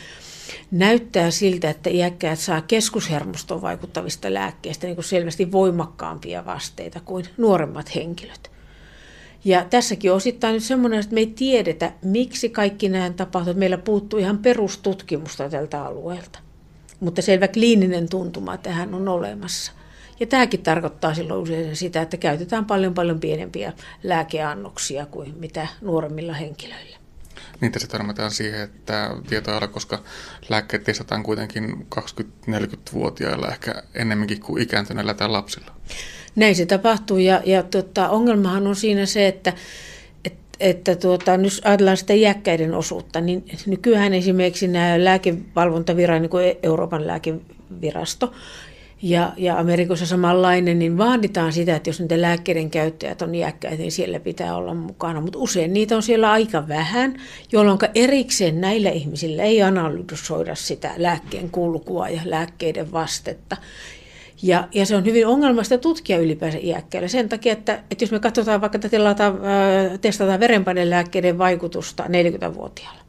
[0.70, 7.94] näyttää siltä, että iäkkäät saa keskushermostoon vaikuttavista lääkkeistä niin kuin selvästi voimakkaampia vasteita kuin nuoremmat
[7.94, 8.50] henkilöt.
[9.44, 13.54] Ja tässäkin osittain nyt semmoinen, että me ei tiedetä, miksi kaikki nämä tapahtuu.
[13.54, 16.38] Meillä puuttuu ihan perustutkimusta tältä alueelta.
[17.00, 19.72] Mutta selvä kliininen tuntuma tähän on olemassa.
[20.20, 26.32] Ja tämäkin tarkoittaa silloin usein sitä, että käytetään paljon paljon pienempiä lääkeannoksia kuin mitä nuoremmilla
[26.32, 27.01] henkilöillä.
[27.62, 29.98] Niin tässä törmätään siihen, että tietoa koska
[30.48, 31.86] lääkkeet testataan kuitenkin
[32.50, 35.72] 20-40-vuotiailla ehkä ennemminkin kuin ikääntyneillä tai lapsilla.
[36.36, 39.52] Näin se tapahtuu ja, ja tota, ongelmahan on siinä se, että
[40.60, 47.06] että tuota, nyt ajatellaan sitä iäkkäiden osuutta, niin nykyään esimerkiksi nämä lääkevalvontavirasto, niin kuin Euroopan
[47.06, 48.32] lääkevirasto,
[49.02, 53.92] ja, ja Amerikassa samanlainen, niin vaaditaan sitä, että jos niitä lääkkeiden käyttäjät on iäkkäitä, niin
[53.92, 55.20] siellä pitää olla mukana.
[55.20, 57.16] Mutta usein niitä on siellä aika vähän,
[57.52, 63.56] jolloin erikseen näillä ihmisillä ei analysoida sitä lääkkeen kulkua ja lääkkeiden vastetta.
[64.42, 68.20] Ja, ja se on hyvin ongelmasta tutkia ylipäänsä iäkkäillä sen takia, että, että jos me
[68.20, 69.38] katsotaan vaikka testataan,
[70.00, 73.02] testataan verenpainelääkkeiden vaikutusta 40-vuotiaalla.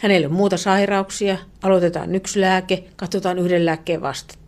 [0.00, 4.45] Hänellä ole muuta sairauksia, aloitetaan yksi lääke, katsotaan yhden lääkkeen vastetta.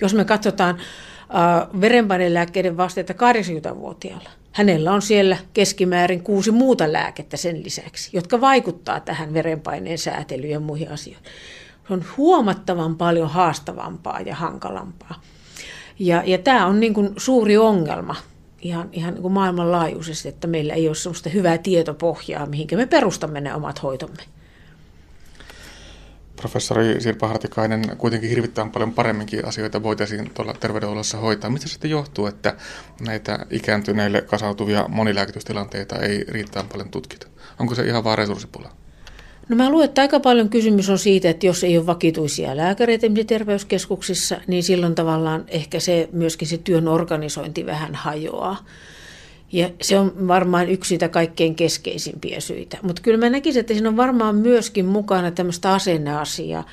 [0.00, 7.64] Jos me katsotaan äh, verenpainelääkkeiden vasteita 80-vuotiaalla, hänellä on siellä keskimäärin kuusi muuta lääkettä sen
[7.64, 11.24] lisäksi, jotka vaikuttaa tähän verenpaineen säätelyyn ja muihin asioihin.
[11.88, 15.20] Se on huomattavan paljon haastavampaa ja hankalampaa.
[15.98, 18.16] Ja, ja tämä on niin kuin suuri ongelma
[18.60, 23.40] ihan, ihan niin kuin maailmanlaajuisesti, että meillä ei ole sellaista hyvää tietopohjaa, mihinkä me perustamme
[23.40, 24.22] ne omat hoitomme.
[26.40, 31.50] Professori Sirpa Hartikainen, kuitenkin hirvittävän paljon paremminkin asioita voitaisiin tuolla terveydenhuollossa hoitaa.
[31.50, 32.56] Mistä sitten johtuu, että
[33.00, 37.26] näitä ikääntyneille kasautuvia monilääkitystilanteita ei riittävän paljon tutkita?
[37.58, 38.70] Onko se ihan vaan resurssipula?
[39.48, 43.06] No mä luulen, että aika paljon kysymys on siitä, että jos ei ole vakituisia lääkäreitä
[43.26, 48.64] terveyskeskuksissa, niin silloin tavallaan ehkä se myöskin se työn organisointi vähän hajoaa.
[49.52, 52.78] Ja se on varmaan yksi sitä kaikkein keskeisimpiä syitä.
[52.82, 56.64] Mutta kyllä mä näkisin, että siinä on varmaan myöskin mukana tämmöistä asenneasiaa,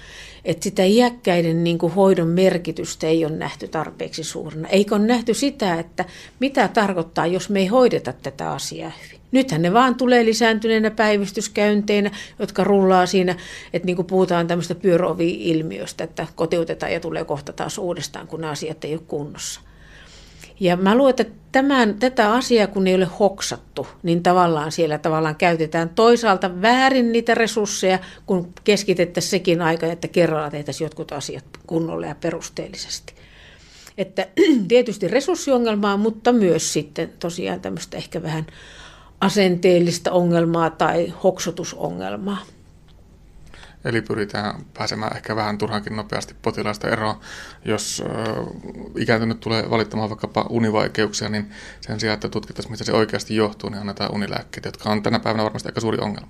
[0.46, 4.68] että sitä iäkkäiden niin kuin hoidon merkitystä ei ole nähty tarpeeksi suurena.
[4.68, 6.06] Eikö ole nähty sitä, että
[6.40, 9.20] mitä tarkoittaa, jos me ei hoideta tätä asiaa hyvin.
[9.32, 13.36] Nythän ne vaan tulee lisääntyneenä päivystyskäynteinä, jotka rullaa siinä,
[13.74, 18.86] että niin kuin puhutaan tämmöistä pyöröovi-ilmiöstä, että kotiutetaan ja tulee kohta taas uudestaan, kun asiat
[18.86, 19.62] ei ole kunnossa.
[20.60, 25.36] Ja mä luulen, että tämän, tätä asiaa, kun ei ole hoksattu, niin tavallaan siellä tavallaan
[25.36, 32.06] käytetään toisaalta väärin niitä resursseja, kun keskitettäisiin sekin aika, että kerralla tehtäisiin jotkut asiat kunnolla
[32.06, 33.14] ja perusteellisesti.
[33.98, 34.28] Että
[34.68, 38.46] tietysti resurssiongelmaa, mutta myös sitten tosiaan tämmöistä ehkä vähän
[39.22, 42.38] asenteellista ongelmaa tai hoksotusongelmaa.
[43.86, 47.16] Eli pyritään pääsemään ehkä vähän turhankin nopeasti potilaasta eroon.
[47.66, 48.04] Jos
[49.00, 53.80] ikääntynyt tulee valittamaan vaikkapa univaikeuksia, niin sen sijaan, että tutkitaan, mistä se oikeasti johtuu, niin
[53.80, 56.28] annetaan unilääkkeitä, jotka on tänä päivänä varmasti aika suuri ongelma.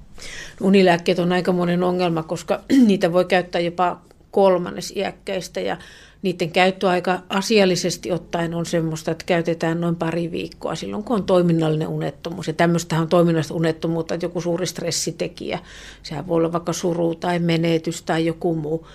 [0.61, 4.01] Unilääkkeet on aika monen ongelma, koska niitä voi käyttää jopa
[4.35, 5.77] kolmannes iäkkäistä ja
[6.21, 11.87] niiden käyttöaika asiallisesti ottaen on semmoista, että käytetään noin pari viikkoa silloin, kun on toiminnallinen
[11.87, 12.47] unettomuus.
[12.47, 15.59] Ja tämmöistähän on toiminnallista unettomuutta, että joku suuri stressitekijä,
[16.03, 18.87] sehän voi olla vaikka suru tai menetys tai joku muu.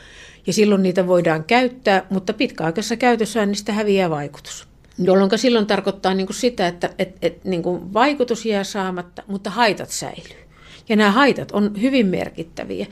[0.47, 4.67] Ja silloin niitä voidaan käyttää, mutta pitkäaikaisessa käytössä niistä häviää vaikutus.
[4.99, 9.51] Jolloin silloin tarkoittaa niin kuin sitä, että et, et, niin kuin vaikutus jää saamatta, mutta
[9.51, 10.41] haitat säilyy.
[10.89, 12.87] Ja nämä haitat on hyvin merkittäviä.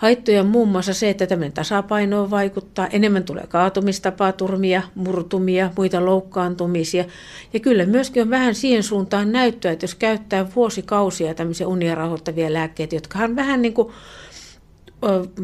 [0.00, 7.04] Haittoja on muun muassa se, että tämmöinen tasapainoon vaikuttaa, enemmän tulee kaatumistapaturmia, murtumia, muita loukkaantumisia.
[7.52, 12.52] Ja kyllä myöskin on vähän siihen suuntaan näyttöä, että jos käyttää vuosikausia tämmöisiä unia rauhoittavia
[12.52, 13.88] lääkkeitä, jotka on vähän niin kuin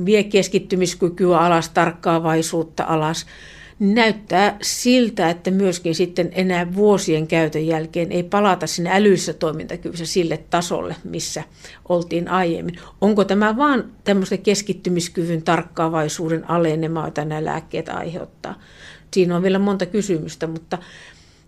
[0.04, 3.26] vie keskittymiskykyä alas, tarkkaavaisuutta alas,
[3.78, 10.36] näyttää siltä, että myöskin sitten enää vuosien käytön jälkeen ei palata sinne älyissä toimintakyvyssä sille
[10.50, 11.42] tasolle, missä
[11.88, 12.78] oltiin aiemmin.
[13.00, 18.54] Onko tämä vaan tämmöistä keskittymiskyvyn tarkkaavaisuuden alenemaa, jota nämä lääkkeet aiheuttaa?
[19.10, 20.78] Siinä on vielä monta kysymystä, mutta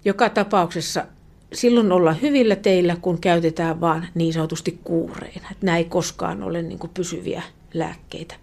[0.05, 1.07] joka tapauksessa
[1.53, 5.49] silloin olla hyvillä teillä, kun käytetään vain niin sanotusti kuureina.
[5.63, 7.43] Nämä ei koskaan ole niin pysyviä
[7.75, 8.35] lääkkeitä.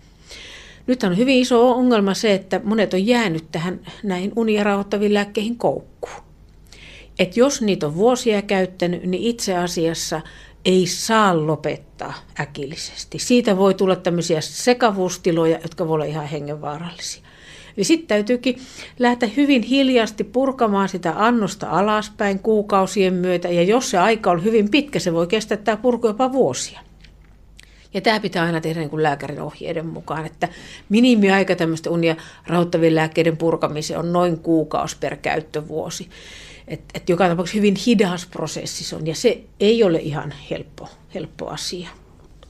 [0.87, 5.57] Nyt on hyvin iso ongelma se, että monet on jäänyt tähän näihin unia rauhoittaviin lääkkeihin
[5.57, 6.25] koukkuun.
[7.19, 10.21] Et jos niitä on vuosia käyttänyt, niin itse asiassa
[10.65, 13.19] ei saa lopettaa äkillisesti.
[13.19, 17.25] Siitä voi tulla tämmöisiä sekavuustiloja, jotka voi olla ihan hengenvaarallisia.
[17.77, 18.57] Eli sitten täytyykin
[18.99, 23.49] lähteä hyvin hiljaasti purkamaan sitä annosta alaspäin kuukausien myötä.
[23.49, 26.79] Ja jos se aika on hyvin pitkä, se voi kestää tämä purku jopa vuosia.
[27.95, 30.49] Ja tämä pitää aina tehdä niin kuin lääkärin ohjeiden mukaan, että
[30.89, 32.15] minimiaika tämmöistä unia
[32.47, 36.09] rauhoittavien lääkkeiden purkamiseen on noin kuukausi per käyttövuosi.
[36.67, 40.89] Et, et joka tapauksessa hyvin hidas prosessi se on, ja se ei ole ihan helppo,
[41.13, 41.89] helppo asia.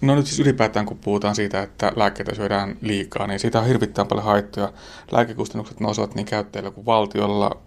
[0.02, 4.08] No nyt siis ylipäätään, kun puhutaan siitä, että lääkkeitä syödään liikaa, niin siitä on hirvittävän
[4.08, 4.74] paljon haittoja.
[5.12, 7.58] Lääkekustannukset nousevat niin käyttäjillä kuin valtiolla.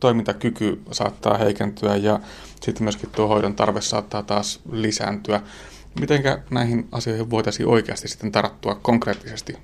[0.00, 2.20] Toimintakyky saattaa heikentyä ja
[2.62, 5.40] sitten myöskin tuo hoidon tarve saattaa taas lisääntyä.
[6.00, 9.56] Miten näihin asioihin voitaisiin oikeasti sitten tarttua konkreettisesti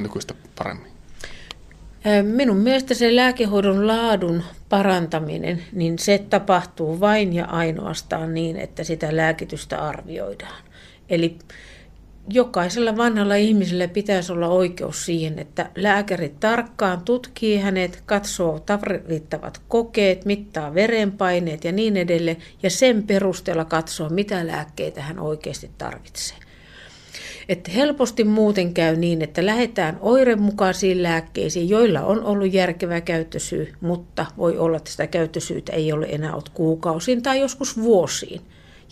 [0.00, 0.90] nykyistä paremmin?
[2.22, 9.16] Minun mielestä se lääkehoidon laadun parantaminen, niin se tapahtuu vain ja ainoastaan niin, että sitä
[9.16, 10.62] lääkitystä arvioidaan.
[11.08, 11.38] Eli
[12.32, 20.24] jokaisella vanhalla ihmisellä pitäisi olla oikeus siihen, että lääkäri tarkkaan tutkii hänet, katsoo tarvittavat kokeet,
[20.24, 26.36] mittaa verenpaineet ja niin edelleen, ja sen perusteella katsoo, mitä lääkkeitä hän oikeasti tarvitsee.
[27.48, 34.26] Että helposti muuten käy niin, että lähdetään oiremukaisiin lääkkeisiin, joilla on ollut järkevä käyttösyy, mutta
[34.36, 38.40] voi olla, että sitä käyttösyytä ei ole enää ollut kuukausiin tai joskus vuosiin.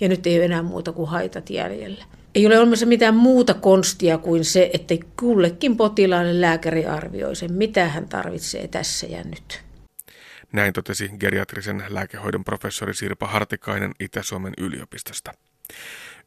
[0.01, 4.19] Ja nyt ei ole enää muuta kuin haitat jäljellä ei ole olemassa mitään muuta konstia
[4.19, 9.63] kuin se, että kullekin potilaalle lääkäri arvioi sen, mitä hän tarvitsee tässä ja nyt.
[10.53, 15.33] Näin totesi geriatrisen lääkehoidon professori Sirpa Hartikainen Itä-Suomen yliopistosta.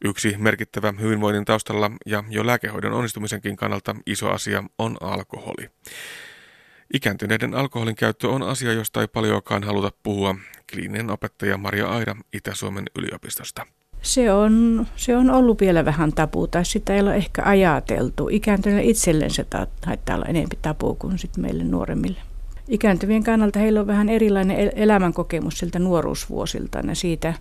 [0.04, 5.70] Yksi merkittävä hyvinvoinnin taustalla ja jo lääkehoidon onnistumisenkin kannalta iso asia on alkoholi.
[6.94, 10.34] Ikääntyneiden alkoholin käyttö on asia, josta ei paljoakaan haluta puhua.
[10.72, 13.66] Kliininen opettaja Maria Aira Itä-Suomen yliopistosta
[14.02, 18.28] se on, se on ollut vielä vähän tapu, tai sitä ei ole ehkä ajateltu.
[18.28, 19.46] Ikääntyneille itselleen se
[19.80, 22.18] taittaa olla enemmän tapu kuin sitten meille nuoremmille.
[22.68, 27.34] Ikääntyvien kannalta heillä on vähän erilainen elämänkokemus siltä nuoruusvuosilta, ja siitä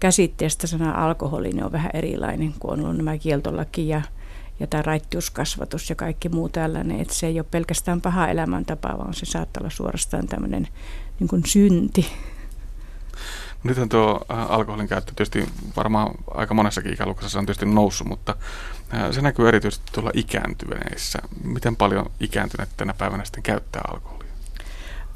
[0.00, 4.02] käsitteestä sana alkoholi niin on vähän erilainen, kun on ollut nämä kieltolaki ja,
[4.60, 7.00] ja tämä raittiuskasvatus ja kaikki muu tällainen.
[7.00, 10.68] Että se ei ole pelkästään paha elämäntapa, vaan se saattaa olla suorastaan tämmöinen
[11.20, 12.06] niin synti.
[13.64, 18.36] Nythän tuo äh, alkoholin käyttö tietysti varmaan aika monessakin ikäluokassa on tietysti noussut, mutta
[18.94, 21.18] äh, se näkyy erityisesti tuolla ikääntyneissä.
[21.44, 24.32] Miten paljon ikääntyneet tänä päivänä sitten käyttää alkoholia?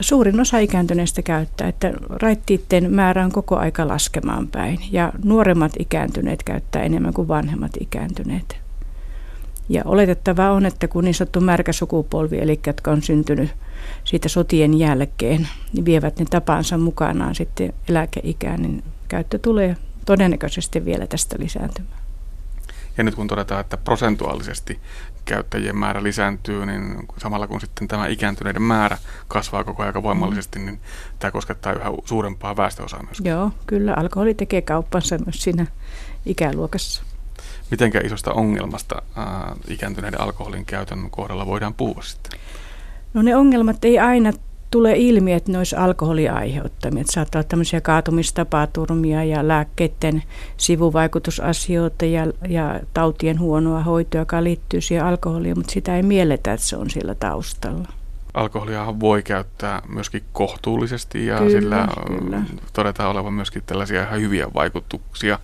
[0.01, 6.43] Suurin osa ikääntyneistä käyttää, että raittiitten määrä on koko aika laskemaan päin ja nuoremmat ikääntyneet
[6.43, 8.57] käyttää enemmän kuin vanhemmat ikääntyneet.
[9.69, 13.51] Ja oletettavaa on, että kun niin sanottu märkä sukupolvi, eli jotka on syntynyt
[14.05, 21.07] siitä sotien jälkeen, niin vievät ne tapansa mukanaan sitten eläkeikään, niin käyttö tulee todennäköisesti vielä
[21.07, 22.01] tästä lisääntymään.
[22.99, 24.81] Ja nyt kun todetaan, että prosentuaalisesti
[25.25, 30.81] käyttäjien määrä lisääntyy, niin samalla kun sitten tämä ikääntyneiden määrä kasvaa koko ajan voimallisesti, niin
[31.19, 33.21] tämä koskettaa yhä suurempaa väestöosaa myös.
[33.25, 35.67] Joo, kyllä alkoholi tekee kauppansa myös siinä
[36.27, 37.03] ikäluokassa.
[37.71, 42.39] Mitenkä isosta ongelmasta ää, ikääntyneiden alkoholin käytön kohdalla voidaan puhua sitten?
[43.17, 44.33] No ne ongelmat ei aina
[44.71, 47.01] tulee ilmi, että ne olisi alkoholia aiheuttamia.
[47.01, 50.23] Että saattaa olla tämmöisiä kaatumistapaturmia ja lääkkeiden
[50.57, 56.67] sivuvaikutusasioita ja, ja tautien huonoa hoitoa, joka liittyy siihen alkoholiin, mutta sitä ei mielletä, että
[56.67, 57.89] se on siellä taustalla.
[58.35, 62.43] Alkoholia voi käyttää myöskin kohtuullisesti ja Kyllä, sillä kyllä.
[62.73, 65.39] todetaan olevan myöskin tällaisia ihan hyviä vaikutuksia.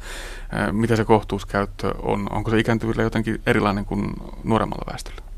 [0.73, 2.27] Mitä se kohtuuskäyttö on?
[2.31, 4.13] Onko se ikääntyvillä jotenkin erilainen kuin
[4.45, 5.32] nuoremmalla väestöllä?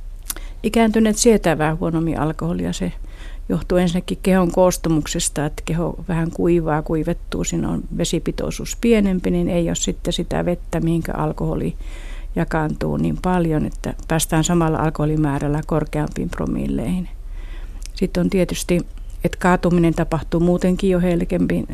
[0.65, 2.73] Ikääntyneet sietää vähän huonommin alkoholia.
[2.73, 2.93] Se
[3.49, 9.69] johtuu ensinnäkin kehon koostumuksesta, että keho vähän kuivaa, kuivettuu, siinä on vesipitoisuus pienempi, niin ei
[9.69, 11.77] ole sitten sitä vettä, mihinkä alkoholi
[12.37, 17.09] jakaantuu niin paljon, että päästään samalla alkoholimäärällä korkeampiin promilleihin.
[17.95, 18.81] Sitten on tietysti,
[19.25, 21.65] että kaatuminen tapahtuu muutenkin jo helkempi,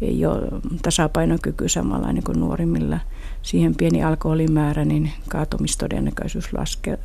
[0.00, 0.42] ei ole
[0.82, 3.00] tasapainokyky samanlainen kuin nuorimmilla.
[3.46, 6.98] Siihen pieni alkoholimäärä, niin kaatumistodennäköisyys laskee,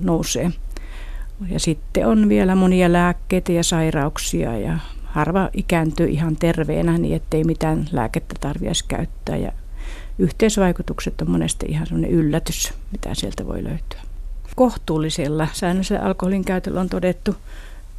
[0.00, 0.50] nousee.
[1.48, 7.44] Ja sitten on vielä monia lääkkeitä ja sairauksia ja harva ikääntyy ihan terveenä niin, ettei
[7.44, 9.36] mitään lääkettä tarvitsisi käyttää.
[9.36, 9.52] Ja
[10.18, 14.00] yhteisvaikutukset on monesti ihan sellainen yllätys, mitä sieltä voi löytyä.
[14.56, 17.36] Kohtuullisella säännöllisellä alkoholin käytöllä on todettu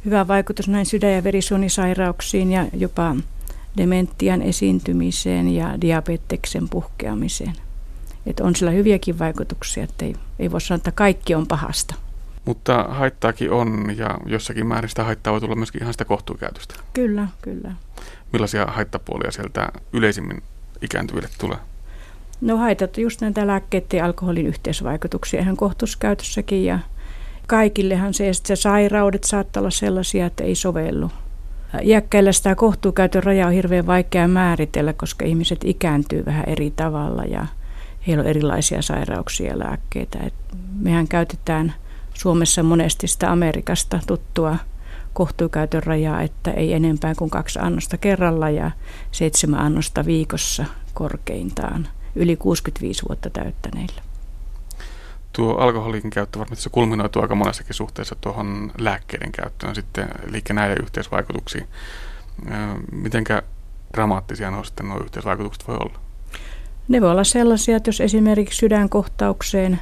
[0.04, 3.16] hyvä vaikutus näin sydän- ja verisuonisairauksiin ja jopa
[3.76, 7.65] dementian esiintymiseen ja diabeteksen puhkeamiseen.
[8.26, 11.94] Että on sillä hyviäkin vaikutuksia, että ei, ei voi sanoa, että kaikki on pahasta.
[12.44, 16.74] Mutta haittaakin on ja jossakin määrin sitä haittaa voi tulla myöskin ihan sitä kohtuukäytöstä.
[16.92, 17.72] Kyllä, kyllä.
[18.32, 20.42] Millaisia haittapuolia sieltä yleisimmin
[20.82, 21.58] ikääntyville tulee?
[22.40, 26.78] No haitat just näitä lääkkeiden ja alkoholin yhteisvaikutuksia ihan kohtuskäytössäkin ja
[27.46, 31.10] kaikillehan se, että se sairaudet saattaa olla sellaisia, että ei sovellu.
[31.82, 37.46] Iäkkäillä sitä kohtuukäytön raja on hirveän vaikea määritellä, koska ihmiset ikääntyy vähän eri tavalla ja
[38.06, 40.18] heillä on erilaisia sairauksia ja lääkkeitä.
[40.18, 40.34] Et
[40.78, 41.74] mehän käytetään
[42.14, 44.56] Suomessa monesti sitä Amerikasta tuttua
[45.12, 48.70] kohtuukäytön rajaa, että ei enempää kuin kaksi annosta kerralla ja
[49.12, 50.64] seitsemän annosta viikossa
[50.94, 54.02] korkeintaan yli 65 vuotta täyttäneillä.
[55.32, 61.68] Tuo alkoholin käyttö varmasti kulminoituu aika monessakin suhteessa tuohon lääkkeiden käyttöön sitten, eli näiden yhteisvaikutuksiin.
[62.92, 63.42] Mitenkä
[63.94, 66.05] dramaattisia nuo sitten nuo yhteisvaikutukset voi olla?
[66.88, 69.80] Ne voi olla sellaisia, että jos esimerkiksi sydänkohtaukseen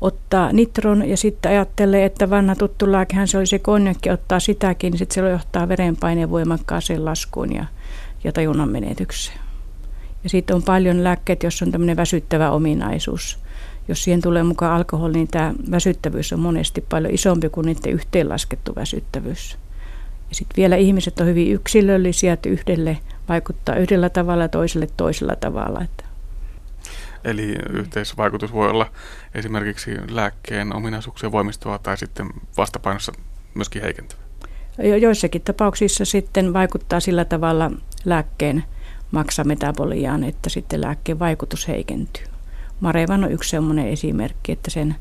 [0.00, 4.90] ottaa nitron ja sitten ajattelee, että vanha tuttu lääkehän se oli se konjakki, ottaa sitäkin,
[4.90, 7.64] niin sitten se johtaa verenpaineen voimakkaaseen laskuun ja,
[8.24, 9.38] ja tajunnan menetykseen.
[10.24, 13.38] Ja sitten on paljon lääkkeitä, jos on tämmöinen väsyttävä ominaisuus.
[13.88, 18.74] Jos siihen tulee mukaan alkoholi, niin tämä väsyttävyys on monesti paljon isompi kuin niiden yhteenlaskettu
[18.76, 19.58] väsyttävyys.
[20.28, 22.98] Ja sitten vielä ihmiset on hyvin yksilöllisiä, että yhdelle
[23.28, 25.80] vaikuttaa yhdellä tavalla ja toiselle toisella tavalla.
[25.80, 26.04] Että
[27.24, 28.90] Eli yhteisvaikutus voi olla
[29.34, 33.12] esimerkiksi lääkkeen ominaisuuksien voimistuvaa tai sitten vastapainossa
[33.54, 34.20] myöskin heikentävä.
[34.78, 37.70] jo- joissakin tapauksissa sitten vaikuttaa sillä tavalla
[38.04, 38.64] lääkkeen
[39.10, 42.24] maksametaboliaan, että sitten lääkkeen vaikutus heikentyy.
[42.80, 44.96] Marevan on yksi sellainen esimerkki, että sen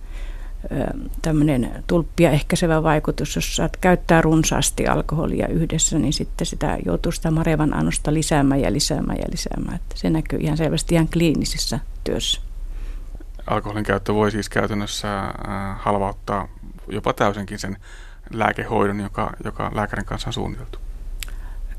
[1.21, 7.31] tämmöinen tulppia ehkäisevä vaikutus, jos saat käyttää runsaasti alkoholia yhdessä, niin sitten sitä joutuu sitä
[7.31, 9.75] marevan annosta lisäämään ja lisäämään ja lisäämään.
[9.75, 12.41] Että se näkyy ihan selvästi ihan kliinisessä työssä.
[13.47, 15.33] Alkoholin käyttö voi siis käytännössä
[15.77, 16.47] halvauttaa
[16.87, 17.77] jopa täysinkin sen
[18.33, 20.79] lääkehoidon, joka, joka lääkärin kanssa on suunniteltu.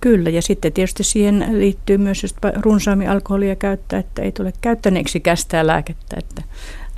[0.01, 5.21] Kyllä, ja sitten tietysti siihen liittyy myös, jos runsaammin alkoholia käyttää, että ei tule käyttäneeksi
[5.21, 6.43] kästää lääkettä, että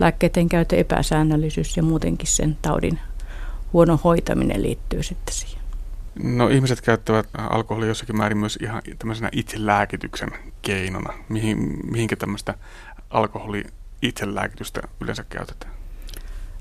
[0.00, 2.98] lääkkeiden käytön epäsäännöllisyys ja muutenkin sen taudin
[3.72, 5.60] huono hoitaminen liittyy sitten siihen.
[6.22, 10.30] No ihmiset käyttävät alkoholia jossakin määrin myös ihan tämmöisenä itselääkityksen
[10.62, 11.14] keinona.
[11.28, 12.54] Mihin, mihinkä tämmöistä
[13.10, 13.64] alkoholi
[14.02, 15.72] itselääkitystä yleensä käytetään?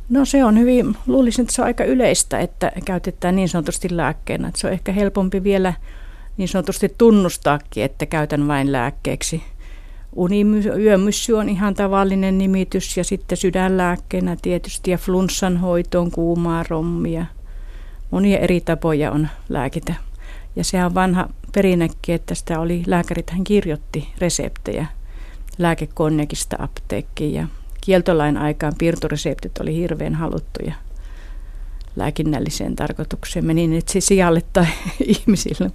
[0.10, 4.48] No se on hyvin, luulisin, että se on aika yleistä, että käytetään niin sanotusti lääkkeenä.
[4.48, 5.74] Että se on ehkä helpompi vielä
[6.38, 9.44] niin sanotusti tunnustaakin, että käytän vain lääkkeeksi.
[10.16, 17.26] Unimy- yömyssy on ihan tavallinen nimitys ja sitten sydänlääkkeenä tietysti ja flunssan hoitoon kuumaa rommia.
[18.12, 19.94] Monia eri tapoja on lääkitä.
[20.56, 24.86] Ja se on vanha perinnäkin, että sitä oli, lääkärit hän kirjoitti reseptejä
[25.58, 27.48] lääkekonnekista apteekkiin ja
[27.82, 30.74] kieltolain aikaan piirtoreseptit oli hirveän haluttuja
[31.96, 33.46] lääkinnälliseen tarkoitukseen.
[33.46, 34.66] Meni siis sijalle tai
[35.18, 35.72] ihmisille.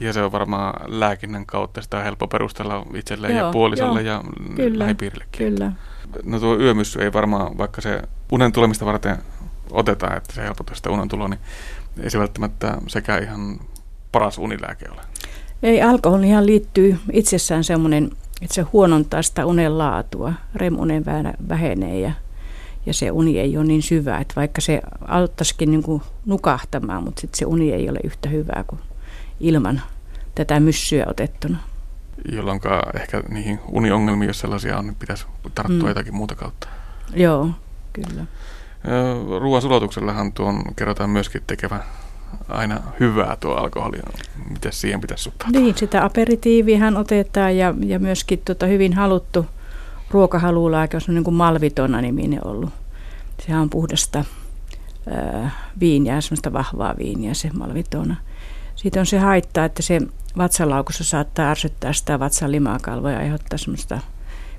[0.00, 4.14] Ja se on varmaan lääkinnän kautta sitä on helppo perustella itselleen Joo, ja puolisolle joo,
[4.14, 4.24] ja
[4.56, 5.38] kyllä, lähipiirillekin.
[5.38, 5.72] Kyllä.
[6.24, 9.18] No tuo yömyssy ei varmaan, vaikka se unen tulemista varten
[9.70, 11.40] otetaan, että se helpottaa sitä unen tuloa, niin
[12.00, 13.60] ei se välttämättä sekä ihan
[14.12, 15.00] paras unilääke ole.
[15.62, 18.10] Ei, alkoholihan liittyy itsessään semmoinen,
[18.42, 20.32] että se huonontaa sitä unen laatua.
[20.54, 21.04] REM-unen
[21.48, 22.12] vähenee ja,
[22.86, 27.20] ja se uni ei ole niin syvä, että vaikka se auttaisikin niin kuin nukahtamaan, mutta
[27.20, 28.80] sitten se uni ei ole yhtä hyvää kuin
[29.40, 29.82] ilman
[30.34, 31.58] tätä myssyä otettuna.
[32.32, 32.60] Jolloin
[32.94, 35.88] ehkä niihin uniongelmiin, jos sellaisia on, niin pitäisi tarttua mm.
[35.88, 36.68] jotakin muuta kautta.
[37.14, 37.50] Joo,
[37.92, 38.24] kyllä.
[39.40, 41.80] Ruoan sulatuksellahan tuon kerrotaan myöskin tekevä
[42.48, 43.98] aina hyvää tuo alkoholi.
[44.50, 45.60] Miten siihen pitäisi suhtautua?
[45.60, 49.46] Niin, sitä aperitiivihän otetaan ja, ja myöskin tota hyvin haluttu
[50.10, 52.70] ruokahalulääke on niin kuin malvitona niminen ollut.
[53.46, 54.24] Sehän on puhdasta
[55.10, 58.16] ää, viiniä, semmoista vahvaa viiniä se malvitona.
[58.78, 60.00] Siitä on se haittaa, että se
[60.36, 63.98] vatsalaukussa saattaa ärsyttää sitä vatsan limakalvoja ja aiheuttaa semmoista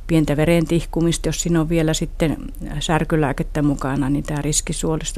[0.08, 1.30] pientä veren tihkumista.
[1.30, 2.38] Jos siinä on vielä sitten
[2.80, 4.74] särkylääkettä mukana, niin tämä riski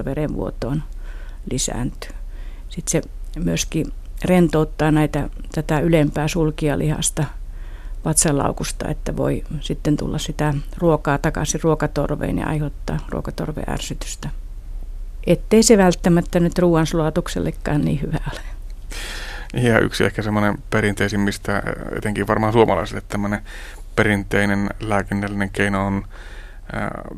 [0.05, 0.83] verenvuotoon
[1.51, 2.11] lisääntyy.
[2.69, 3.09] Sitten se
[3.43, 3.87] myöskin
[4.25, 7.23] rentouttaa näitä, tätä ylempää sulkijalihasta
[8.05, 14.29] vatsalaukusta, että voi sitten tulla sitä ruokaa takaisin ruokatorveen ja aiheuttaa ruokatorveärsytystä.
[15.27, 18.60] Ettei se välttämättä nyt ruoansulatuksellekaan niin hyvä ole.
[19.53, 21.63] Ja yksi ehkä semmoinen perinteisimmistä,
[21.97, 23.41] etenkin varmaan suomalaisille tämmöinen
[23.95, 26.03] perinteinen lääkinnällinen keino on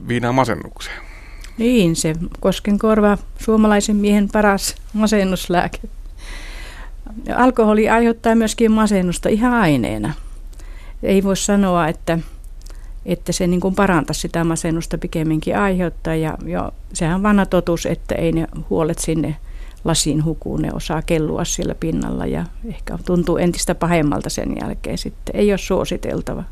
[0.07, 1.01] viinaa masennukseen.
[1.57, 5.80] Niin, se koskenkorva, suomalaisen miehen paras masennuslääke.
[7.36, 10.13] Alkoholi aiheuttaa myöskin masennusta ihan aineena.
[11.03, 12.19] Ei voi sanoa, että,
[13.05, 16.15] että se niin kuin parantaisi sitä masennusta pikemminkin aiheuttaa.
[16.15, 19.36] Ja jo, sehän on vanha totuus, että ei ne huolet sinne
[19.86, 25.36] lasiin hukuu, ne osaa kellua siellä pinnalla ja ehkä tuntuu entistä pahemmalta sen jälkeen sitten.
[25.36, 26.43] Ei ole suositeltava.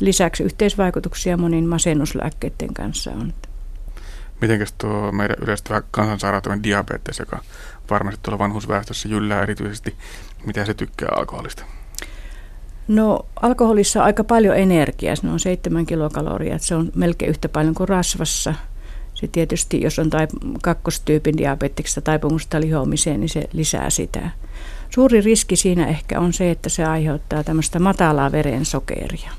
[0.00, 3.32] Lisäksi yhteisvaikutuksia monin masennuslääkkeiden kanssa on.
[4.40, 7.38] Mitenkäs tuo meidän yleistävä kansansairautemme diabetes, joka
[7.90, 9.94] varmasti tuolla vanhusväestössä jyllää erityisesti,
[10.46, 11.64] mitä se tykkää alkoholista?
[12.88, 17.74] No alkoholissa on aika paljon energiaa, se on 7 kilokaloria, se on melkein yhtä paljon
[17.74, 18.54] kuin rasvassa.
[19.20, 20.28] Se tietysti, jos on tai
[20.62, 24.30] kakkostyypin diabeteksta taipumusta lihoamiseen, niin se lisää sitä.
[24.90, 29.30] Suuri riski siinä ehkä on se, että se aiheuttaa tämmöistä matalaa verensokeria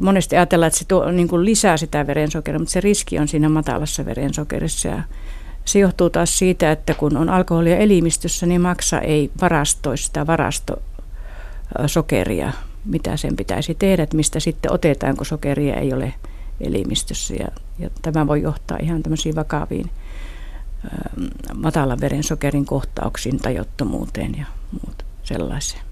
[0.00, 3.48] monesti ajatellaan, että se tuo, niin kuin lisää sitä verensokeria, mutta se riski on siinä
[3.48, 4.88] matalassa verensokerissa.
[4.88, 5.02] Ja
[5.64, 12.52] se johtuu taas siitä, että kun on alkoholia elimistössä, niin maksa ei varastoi sitä varastosokeria,
[12.84, 16.14] mitä sen pitäisi tehdä, että mistä sitten otetaan, kun sokeria ei ole
[16.60, 17.34] elimistössä.
[17.34, 17.48] Ja,
[17.78, 19.90] ja tämä voi johtaa ihan tämmöisiin vakaviin
[21.54, 25.82] matalan verensokerin kohtauksiin, tajottomuuteen ja muut sellaiseen.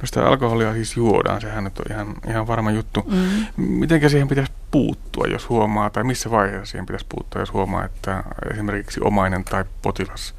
[0.00, 3.00] No sitä alkoholia siis juodaan, sehän nyt on ihan, ihan varma juttu.
[3.06, 3.46] Mm.
[3.56, 8.24] Mitenkä siihen pitäisi puuttua, jos huomaa, tai missä vaiheessa siihen pitäisi puuttua, jos huomaa, että
[8.50, 10.34] esimerkiksi omainen tai potilas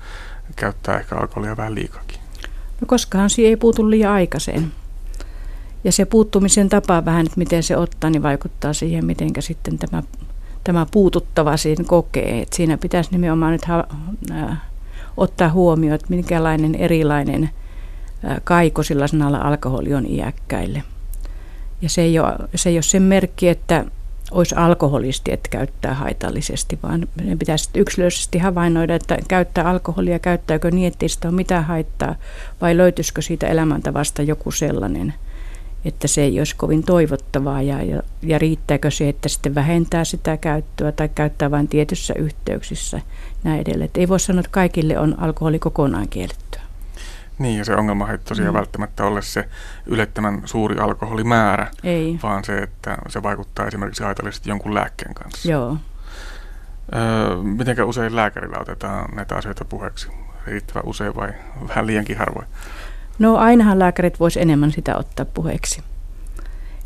[0.55, 2.20] käyttää ehkä alkoholia vähän liikakin?
[2.82, 4.72] No koskahan siihen ei puutu liian aikaiseen.
[5.84, 10.03] Ja se puuttumisen tapa vähän, että miten se ottaa, niin vaikuttaa siihen, miten sitten tämä,
[10.63, 12.41] tämä puututtava siinä kokee.
[12.41, 13.84] Et siinä pitäisi nimenomaan nyt ha,
[14.31, 14.57] äh,
[15.17, 17.49] ottaa huomioon, että minkälainen erilainen–
[18.43, 20.84] kaiko sillä sanalla alkoholi on iäkkäille.
[21.81, 23.86] Ja se ei, ole, se ei ole sen merkki, että
[24.31, 30.88] olisi alkoholisti, että käyttää haitallisesti, vaan ne pitäisi yksilöllisesti havainnoida, että käyttää alkoholia, käyttääkö niin,
[30.88, 32.15] että ei sitä ole mitään haittaa,
[32.61, 35.13] vai löytyisikö siitä elämäntavasta joku sellainen,
[35.86, 40.38] että se ei olisi kovin toivottavaa, ja, ja, ja riittääkö se, että sitten vähentää sitä
[40.38, 43.01] käyttöä tai käyttää vain tietyissä yhteyksissä
[43.43, 43.86] näin edelleen.
[43.86, 46.61] Että ei voi sanoa, että kaikille on alkoholi kokonaan kiellettyä.
[47.39, 48.57] Niin, ja se ongelma ei tosiaan mm.
[48.57, 49.49] välttämättä ole se
[49.86, 52.19] ylettömän suuri alkoholimäärä, ei.
[52.23, 55.51] vaan se, että se vaikuttaa esimerkiksi haitallisesti jonkun lääkkeen kanssa.
[55.51, 55.77] Joo.
[56.95, 60.07] Öö, mitenkä usein lääkärillä otetaan näitä asioita puheeksi?
[60.47, 61.34] Riittävän usein vai
[61.67, 62.47] vähän liiankin harvoin?
[63.20, 65.82] No ainahan lääkärit voisi enemmän sitä ottaa puheeksi.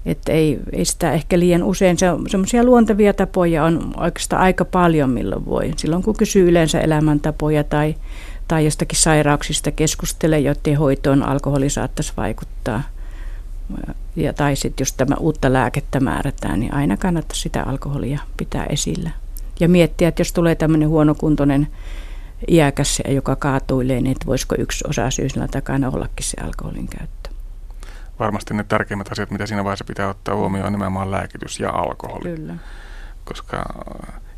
[0.05, 1.97] Että ei, ei sitä ehkä liian usein.
[1.97, 5.71] Se on semmoisia luontevia tapoja on oikeastaan aika paljon, milloin voi.
[5.77, 7.95] Silloin kun kysyy yleensä elämäntapoja tai
[8.47, 12.83] tai jostakin sairauksista keskustelee, joiden hoitoon alkoholi saattaisi vaikuttaa.
[14.15, 19.09] Ja, tai sitten jos tämä uutta lääkettä määrätään, niin aina kannattaa sitä alkoholia pitää esillä.
[19.59, 21.67] Ja miettiä, että jos tulee tämmöinen huonokuntoinen
[22.47, 27.29] iäkäs, joka kaatuilee, niin että voisiko yksi osa syysillä takana ollakin se alkoholin käyttö.
[28.19, 32.35] Varmasti ne tärkeimmät asiat, mitä siinä vaiheessa pitää ottaa huomioon, on nimenomaan lääkitys ja alkoholi.
[32.35, 32.55] Kyllä.
[33.25, 33.65] Koska,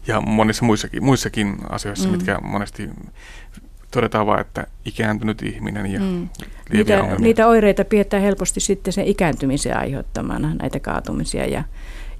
[0.08, 2.12] ja monissa muissakin, muissakin asioissa, mm.
[2.12, 2.89] mitkä monesti
[3.91, 6.30] todetaan vain, että ikääntynyt ihminen ja mm.
[6.74, 11.64] niitä, niitä oireita pidetään helposti sitten sen ikääntymisen aiheuttamana, näitä kaatumisia ja,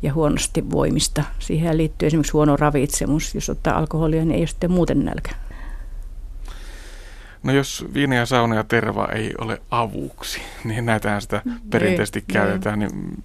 [0.02, 1.24] ja huonosti voimista.
[1.40, 3.36] Siihen liittyy esimerkiksi huono ravitsemus.
[3.36, 5.32] Jos ottaa alkoholia, niin ei ole sitten muuten nälkä.
[7.44, 12.34] No jos viini ja sauna ja terva ei ole avuksi, niin näitähän sitä perinteisesti ei,
[12.34, 13.24] käytetään, niin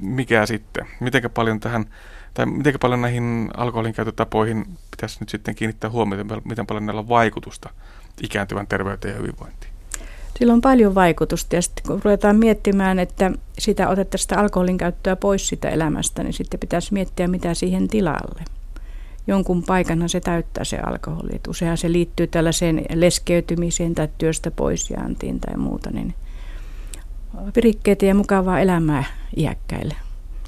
[0.00, 0.86] mikä sitten?
[1.00, 1.86] Mitenkä paljon tähän
[2.34, 7.08] tai miten paljon näihin alkoholin käytötapoihin pitäisi nyt sitten kiinnittää huomiota, miten paljon näillä on
[7.08, 7.70] vaikutusta
[8.22, 9.72] ikääntyvän terveyteen ja hyvinvointiin?
[10.38, 15.16] Sillä on paljon vaikutusta ja sitten kun ruvetaan miettimään, että sitä otettaisiin sitä alkoholin käyttöä
[15.16, 18.55] pois sitä elämästä, niin sitten pitäisi miettiä, mitä siihen tilalle.
[19.26, 21.40] Jonkun paikanhan se täyttää se alkoholi.
[21.48, 25.90] Useinhan se liittyy tällaiseen leskeytymiseen tai työstä poisjääntiin tai muuta.
[25.90, 26.14] Niin
[27.56, 29.04] virikkeitä ja mukavaa elämää
[29.36, 29.94] iäkkäille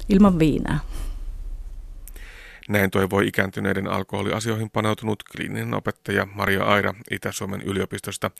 [0.09, 0.79] ilman viinaa.
[2.69, 8.31] Näin toivoi ikääntyneiden alkoholiasioihin paneutunut kliininen opettaja Maria Aira Itä-Suomen yliopistosta.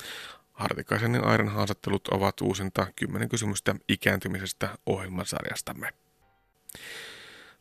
[0.53, 5.93] Hartikaisen ja Airan haastattelut ovat uusinta 10 kysymystä ikääntymisestä ohjelmasarjastamme.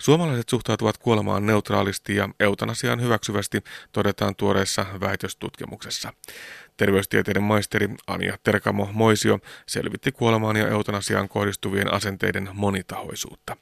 [0.02, 6.12] Suomalaiset suhtautuvat kuolemaan neutraalisti ja eutanasiaan hyväksyvästi, todetaan tuoreessa väitöstutkimuksessa.
[6.76, 13.56] Terveystieteiden maisteri Anja Terkamo Moisio selvitti kuolemaan ja eutanasiaan kohdistuvien asenteiden monitahoisuutta.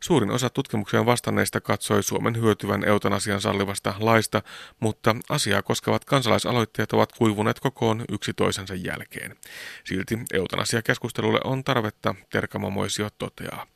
[0.00, 4.42] Suurin osa tutkimukseen vastanneista katsoi Suomen hyötyvän eutanasian sallivasta laista,
[4.80, 9.36] mutta asiaa koskevat kansalaisaloitteet ovat kuivuneet kokoon yksi toisensa jälkeen.
[9.84, 13.66] Silti eutanasiakeskustelulle on tarvetta, Terkamo Moisio toteaa.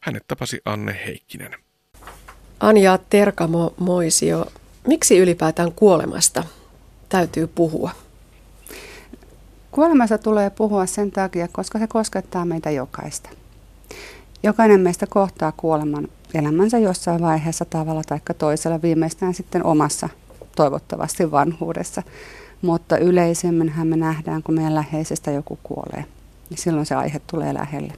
[0.00, 1.54] Hänet tapasi Anne Heikkinen.
[2.60, 4.46] Anja Terkamo Moisio,
[4.86, 6.44] miksi ylipäätään kuolemasta
[7.08, 7.90] täytyy puhua?
[9.70, 13.30] Kuolemasta tulee puhua sen takia, koska se koskettaa meitä jokaista.
[14.42, 20.08] Jokainen meistä kohtaa kuoleman elämänsä jossain vaiheessa tavalla tai toisella, viimeistään sitten omassa
[20.56, 22.02] toivottavasti vanhuudessa.
[22.62, 26.04] Mutta yleisemminhän me nähdään, kun meidän läheisestä joku kuolee.
[26.54, 27.92] Silloin se aihe tulee lähelle.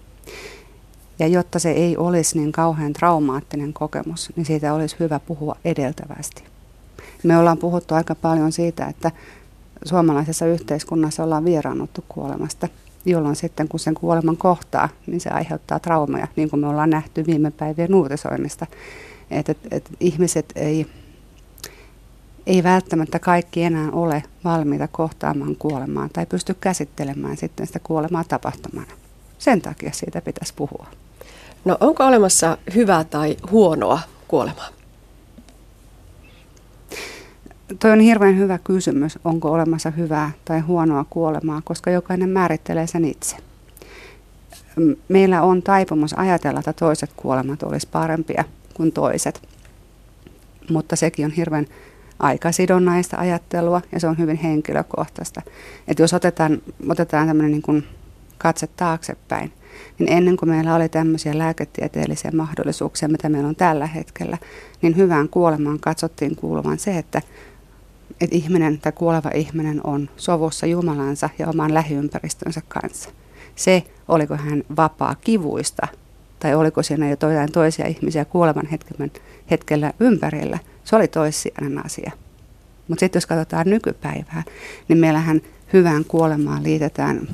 [1.23, 6.45] Ja jotta se ei olisi niin kauhean traumaattinen kokemus, niin siitä olisi hyvä puhua edeltävästi.
[7.23, 9.11] Me ollaan puhuttu aika paljon siitä, että
[9.85, 12.69] suomalaisessa yhteiskunnassa ollaan vieraannuttu kuolemasta,
[13.05, 17.27] jolloin sitten kun sen kuoleman kohtaa, niin se aiheuttaa traumaja, niin kuin me ollaan nähty
[17.27, 18.67] viime päivien uutisoinnista.
[19.31, 20.87] Että et, et ihmiset ei,
[22.47, 28.93] ei välttämättä kaikki enää ole valmiita kohtaamaan kuolemaa tai pysty käsittelemään sitten sitä kuolemaa tapahtumana.
[29.39, 30.87] Sen takia siitä pitäisi puhua.
[31.65, 34.69] No onko olemassa hyvää tai huonoa kuolemaa?
[37.79, 43.05] Toi on hirveän hyvä kysymys, onko olemassa hyvää tai huonoa kuolemaa, koska jokainen määrittelee sen
[43.05, 43.37] itse.
[45.09, 48.45] Meillä on taipumus ajatella, että toiset kuolemat olisi parempia
[48.75, 49.49] kuin toiset,
[50.71, 51.67] mutta sekin on hirveän
[52.19, 55.43] aikasidonnaista ajattelua ja se on hyvin henkilökohtaista.
[55.89, 57.87] Et jos otetaan, otetaan tämmöinen niin
[58.39, 59.53] katse taaksepäin,
[59.99, 64.39] niin ennen kuin meillä oli tämmöisiä lääketieteellisiä mahdollisuuksia, mitä meillä on tällä hetkellä,
[64.83, 67.23] niin hyvään kuolemaan katsottiin kuuluvan se, että,
[68.21, 73.11] että ihminen tai kuoleva ihminen on sovussa Jumalansa ja oman lähiympäristönsä kanssa.
[73.57, 75.87] Se, oliko hän vapaa kivuista
[76.39, 78.69] tai oliko siinä jo jotain toisia ihmisiä kuoleman
[79.51, 82.13] hetkellä ympärillä, se oli toissijainen asia.
[82.89, 84.43] Mutta sitten jos katsotaan nykypäivää,
[84.89, 85.41] niin meillähän
[85.73, 87.29] hyvään kuolemaan liitetään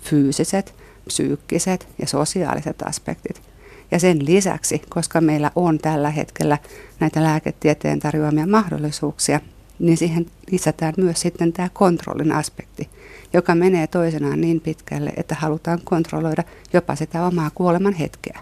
[0.00, 0.74] fyysiset,
[1.06, 3.42] psyykkiset ja sosiaaliset aspektit.
[3.90, 6.58] Ja sen lisäksi, koska meillä on tällä hetkellä
[7.00, 9.40] näitä lääketieteen tarjoamia mahdollisuuksia,
[9.78, 12.88] niin siihen lisätään myös sitten tämä kontrollin aspekti,
[13.32, 18.40] joka menee toisenaan niin pitkälle, että halutaan kontrolloida jopa sitä omaa kuoleman hetkeä.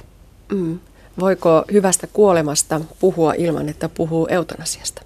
[0.53, 0.79] Mm.
[1.21, 5.03] Voiko hyvästä kuolemasta puhua ilman, että puhuu eutanasiasta?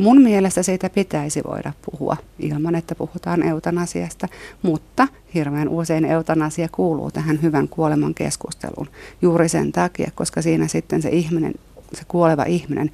[0.00, 4.28] Mun mielestä siitä pitäisi voida puhua ilman, että puhutaan eutanasiasta,
[4.62, 8.88] mutta hirveän usein eutanasia kuuluu tähän hyvän kuoleman keskusteluun
[9.22, 11.54] juuri sen takia, koska siinä sitten se ihminen,
[11.94, 12.90] se kuoleva ihminen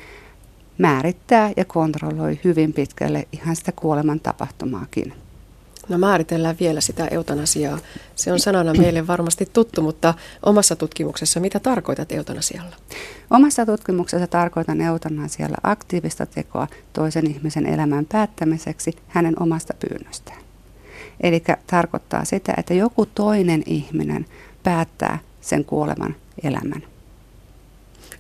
[0.78, 5.12] määrittää ja kontrolloi hyvin pitkälle ihan sitä kuoleman tapahtumaakin.
[5.92, 7.78] No määritellään vielä sitä eutanasiaa.
[8.14, 12.76] Se on sanana meille varmasti tuttu, mutta omassa tutkimuksessa mitä tarkoitat eutanasialla?
[13.30, 20.38] Omassa tutkimuksessa tarkoitan eutanasialla aktiivista tekoa toisen ihmisen elämän päättämiseksi hänen omasta pyynnöstään.
[21.20, 24.26] Eli tarkoittaa sitä, että joku toinen ihminen
[24.62, 26.82] päättää sen kuoleman elämän.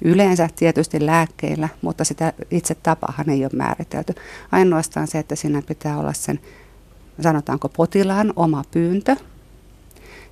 [0.02, 4.14] Yleensä tietysti lääkkeillä, mutta sitä itse tapahan ei ole määritelty.
[4.52, 6.40] Ainoastaan se, että siinä pitää olla sen
[7.22, 9.16] sanotaanko potilaan oma pyyntö.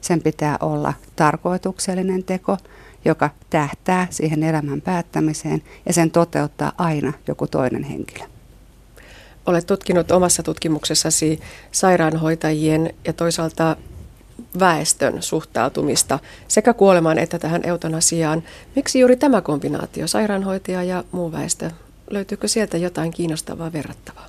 [0.01, 2.57] Sen pitää olla tarkoituksellinen teko,
[3.05, 8.25] joka tähtää siihen elämän päättämiseen ja sen toteuttaa aina joku toinen henkilö.
[9.47, 11.41] Olet tutkinut omassa tutkimuksessasi
[11.73, 13.77] sairaanhoitajien ja toisaalta
[14.59, 16.19] väestön suhtautumista
[16.49, 18.43] sekä kuolemaan että tähän eutanasiaan.
[18.77, 21.71] Miksi juuri tämä kombinaatio, sairaanhoitaja ja muu väestö?
[22.11, 24.27] Löytyykö sieltä jotain kiinnostavaa verrattavaa?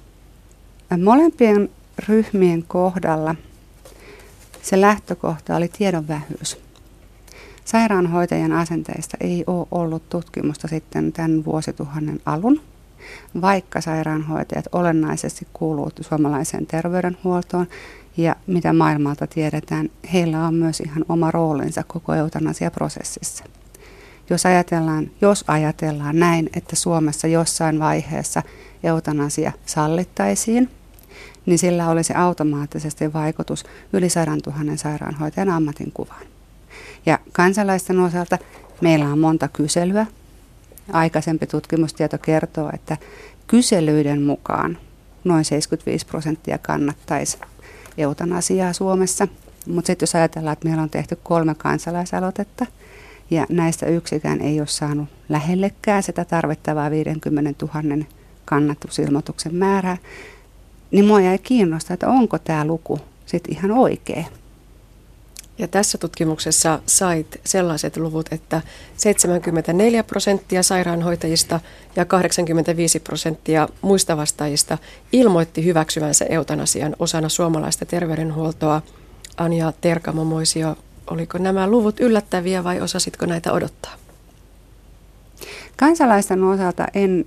[1.03, 1.69] Molempien
[2.07, 3.35] ryhmien kohdalla
[4.61, 6.57] se lähtökohta oli tiedon vähyys.
[7.65, 12.61] Sairaanhoitajan asenteista ei ole ollut tutkimusta sitten tämän vuosituhannen alun,
[13.41, 17.67] vaikka sairaanhoitajat olennaisesti kuuluvat suomalaiseen terveydenhuoltoon
[18.17, 23.43] ja mitä maailmalta tiedetään, heillä on myös ihan oma roolinsa koko eutanasiaprosessissa.
[24.29, 28.43] Jos ajatellaan, jos ajatellaan näin, että Suomessa jossain vaiheessa
[28.83, 30.69] eutanasia sallittaisiin,
[31.45, 33.63] niin sillä olisi automaattisesti vaikutus
[33.93, 36.25] yli 100 000 sairaanhoitajan ammatinkuvaan.
[37.05, 38.37] Ja kansalaisten osalta
[38.81, 40.05] meillä on monta kyselyä.
[40.93, 42.97] Aikaisempi tutkimustieto kertoo, että
[43.47, 44.77] kyselyiden mukaan
[45.23, 47.37] noin 75 prosenttia kannattaisi
[47.97, 49.27] eutanasiaa Suomessa.
[49.67, 52.65] Mutta sitten jos ajatellaan, että meillä on tehty kolme kansalaisaloitetta
[53.31, 58.05] ja näistä yksikään ei ole saanut lähellekään sitä tarvittavaa 50 000
[58.45, 59.97] kannatusilmoituksen määrää,
[60.91, 64.25] niin mua jäi kiinnostaa, että onko tämä luku sitten ihan oikea.
[65.57, 68.61] Ja tässä tutkimuksessa sait sellaiset luvut, että
[68.97, 71.59] 74 prosenttia sairaanhoitajista
[71.95, 74.77] ja 85 prosenttia muista vastaajista
[75.11, 78.81] ilmoitti hyväksyvänsä eutanasian osana suomalaista terveydenhuoltoa.
[79.37, 80.75] Anja Terkamomoisio,
[81.07, 83.93] oliko nämä luvut yllättäviä vai osasitko näitä odottaa?
[85.77, 87.25] Kansalaisten osalta en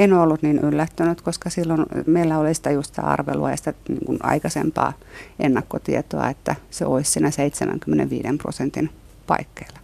[0.00, 4.18] en ollut niin yllättynyt, koska silloin meillä oli sitä just arvelua ja sitä niin kuin
[4.22, 4.92] aikaisempaa
[5.38, 8.90] ennakkotietoa, että se olisi siinä 75 prosentin
[9.26, 9.78] paikkeilla.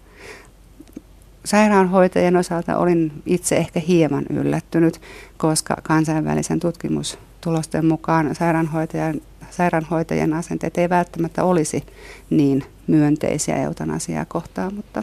[1.45, 5.01] Sairaanhoitajien osalta olin itse ehkä hieman yllättynyt,
[5.37, 11.87] koska kansainvälisen tutkimustulosten mukaan sairaanhoitajan, sairaanhoitajien asenteet ei välttämättä olisi
[12.31, 15.03] niin myönteisiä eutanasiaa kohtaan, mutta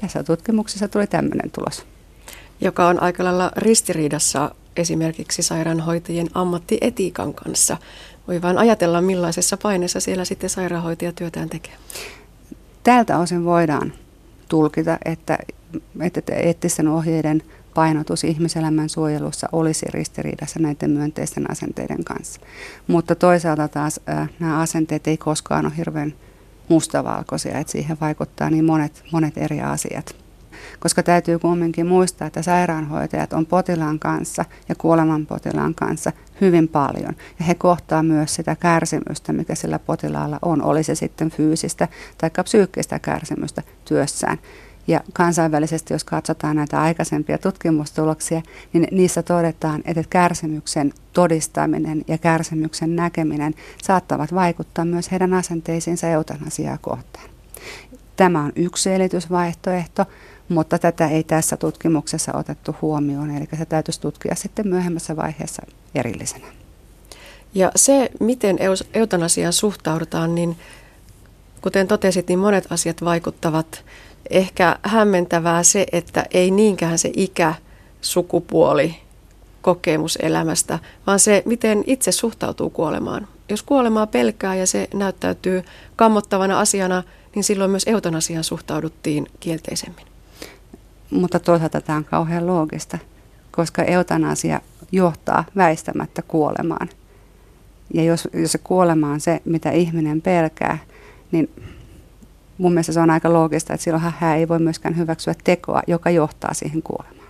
[0.00, 1.86] tässä tutkimuksessa tuli tämmöinen tulos
[2.60, 7.76] joka on aika lailla ristiriidassa esimerkiksi sairaanhoitajien ammattietiikan kanssa.
[8.28, 11.74] Voi vain ajatella, millaisessa paineessa siellä sitten sairaanhoitaja työtään tekee.
[12.82, 13.92] Tältä osin voidaan
[14.48, 15.38] tulkita, että,
[16.00, 17.42] että eettisten ohjeiden
[17.74, 22.40] painotus ihmiselämän suojelussa olisi ristiriidassa näiden myönteisten asenteiden kanssa.
[22.86, 26.14] Mutta toisaalta taas äh, nämä asenteet ei koskaan ole hirveän
[26.68, 30.25] mustavalkoisia, että siihen vaikuttaa niin monet, monet eri asiat
[30.80, 37.16] koska täytyy kumminkin muistaa, että sairaanhoitajat on potilaan kanssa ja kuoleman potilaan kanssa hyvin paljon.
[37.38, 41.88] Ja he kohtaa myös sitä kärsimystä, mikä sillä potilaalla on, oli se sitten fyysistä
[42.18, 44.38] tai psyykkistä kärsimystä työssään.
[44.88, 48.42] Ja kansainvälisesti, jos katsotaan näitä aikaisempia tutkimustuloksia,
[48.72, 56.78] niin niissä todetaan, että kärsimyksen todistaminen ja kärsimyksen näkeminen saattavat vaikuttaa myös heidän asenteisiinsa eutanasiaa
[56.78, 57.28] kohtaan.
[58.16, 60.06] Tämä on yksi selitysvaihtoehto,
[60.48, 65.62] mutta tätä ei tässä tutkimuksessa otettu huomioon, eli se täytyisi tutkia sitten myöhemmässä vaiheessa
[65.94, 66.46] erillisenä.
[67.54, 68.58] Ja se, miten
[68.94, 70.56] eutanasiaan suhtaudutaan, niin
[71.60, 73.84] kuten totesit, niin monet asiat vaikuttavat.
[74.30, 77.54] Ehkä hämmentävää se, että ei niinkään se ikä,
[78.00, 78.96] sukupuoli,
[79.62, 83.28] kokemus elämästä, vaan se, miten itse suhtautuu kuolemaan.
[83.48, 85.64] Jos kuolemaa pelkää ja se näyttäytyy
[85.96, 87.02] kammottavana asiana,
[87.34, 90.15] niin silloin myös eutanasiaan suhtauduttiin kielteisemmin.
[91.10, 92.98] Mutta toisaalta tämä on kauhean loogista,
[93.50, 94.60] koska eutanasia
[94.92, 96.88] johtaa väistämättä kuolemaan.
[97.94, 100.78] Ja jos, jos se kuolema on se, mitä ihminen pelkää,
[101.32, 101.50] niin
[102.58, 106.10] mun mielestä se on aika loogista, että silloin hän ei voi myöskään hyväksyä tekoa, joka
[106.10, 107.28] johtaa siihen kuolemaan.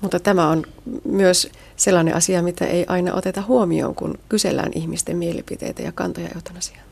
[0.00, 0.62] Mutta tämä on
[1.04, 6.86] myös sellainen asia, mitä ei aina oteta huomioon, kun kysellään ihmisten mielipiteitä ja kantoja eutanasiaan.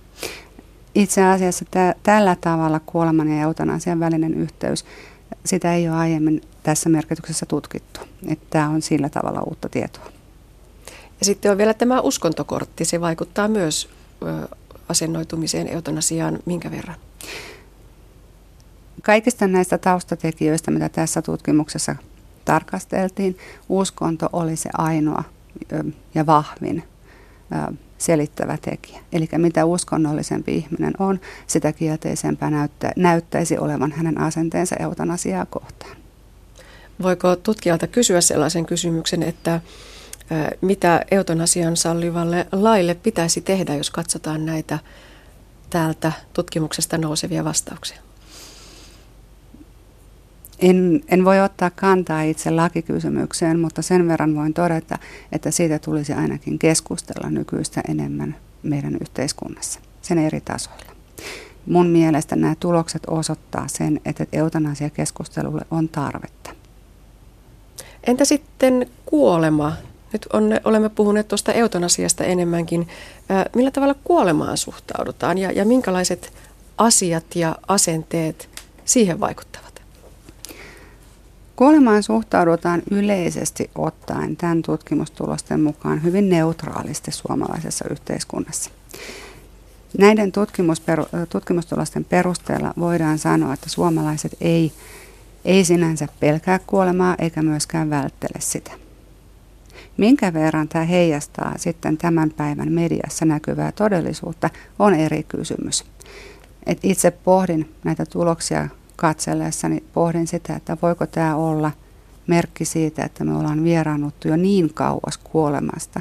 [0.95, 4.85] Itse asiassa tä- tällä tavalla kuoleman ja eutanasian välinen yhteys
[5.47, 8.01] sitä ei ole aiemmin tässä merkityksessä tutkittu.
[8.28, 10.12] Että tämä on sillä tavalla uutta tietoa.
[11.20, 12.84] Ja sitten on vielä tämä uskontokortti.
[12.84, 13.88] Se vaikuttaa myös
[14.88, 16.97] asennoitumiseen eutanasiaan minkä verran?
[19.03, 21.97] Kaikista näistä taustatekijöistä, mitä tässä tutkimuksessa
[22.45, 23.38] tarkasteltiin,
[23.68, 25.24] uskonto oli se ainoa
[26.14, 26.84] ja vahvin
[28.05, 29.01] selittävä tekijä.
[29.13, 35.97] Eli mitä uskonnollisempi ihminen on, sitä kielteisempää näyttä, näyttäisi olevan hänen asenteensa eutanasiaa kohtaan.
[37.03, 39.61] Voiko tutkijalta kysyä sellaisen kysymyksen, että
[40.61, 44.79] mitä eutanasian sallivalle laille pitäisi tehdä, jos katsotaan näitä
[45.71, 48.01] täältä tutkimuksesta nousevia vastauksia?
[50.65, 54.99] En, en voi ottaa kantaa itse lakikysymykseen, mutta sen verran voin todeta,
[55.33, 60.93] että siitä tulisi ainakin keskustella nykyistä enemmän meidän yhteiskunnassa, sen eri tasoilla.
[61.67, 66.51] Mun mielestä nämä tulokset osoittaa sen, että eutanasiakeskustelulle on tarvetta.
[68.05, 69.73] Entä sitten kuolema?
[70.12, 72.89] Nyt on, olemme puhuneet tuosta eutanasiasta enemmänkin.
[73.55, 76.33] Millä tavalla kuolemaan suhtaudutaan ja, ja minkälaiset
[76.79, 78.49] asiat ja asenteet
[78.85, 79.64] siihen vaikuttavat?
[81.57, 88.71] Kuolemaan suhtaudutaan yleisesti ottaen tämän tutkimustulosten mukaan hyvin neutraalisti suomalaisessa yhteiskunnassa.
[89.99, 90.33] Näiden
[91.29, 94.73] tutkimustulosten perusteella voidaan sanoa, että suomalaiset ei,
[95.45, 98.71] ei sinänsä pelkää kuolemaa eikä myöskään välttele sitä.
[99.97, 105.85] Minkä verran tämä heijastaa sitten tämän päivän mediassa näkyvää todellisuutta on eri kysymys.
[106.67, 111.70] Et itse pohdin näitä tuloksia katsellessani, pohdin sitä, että voiko tämä olla
[112.26, 116.01] merkki siitä, että me ollaan vieraannuttu jo niin kauas kuolemasta,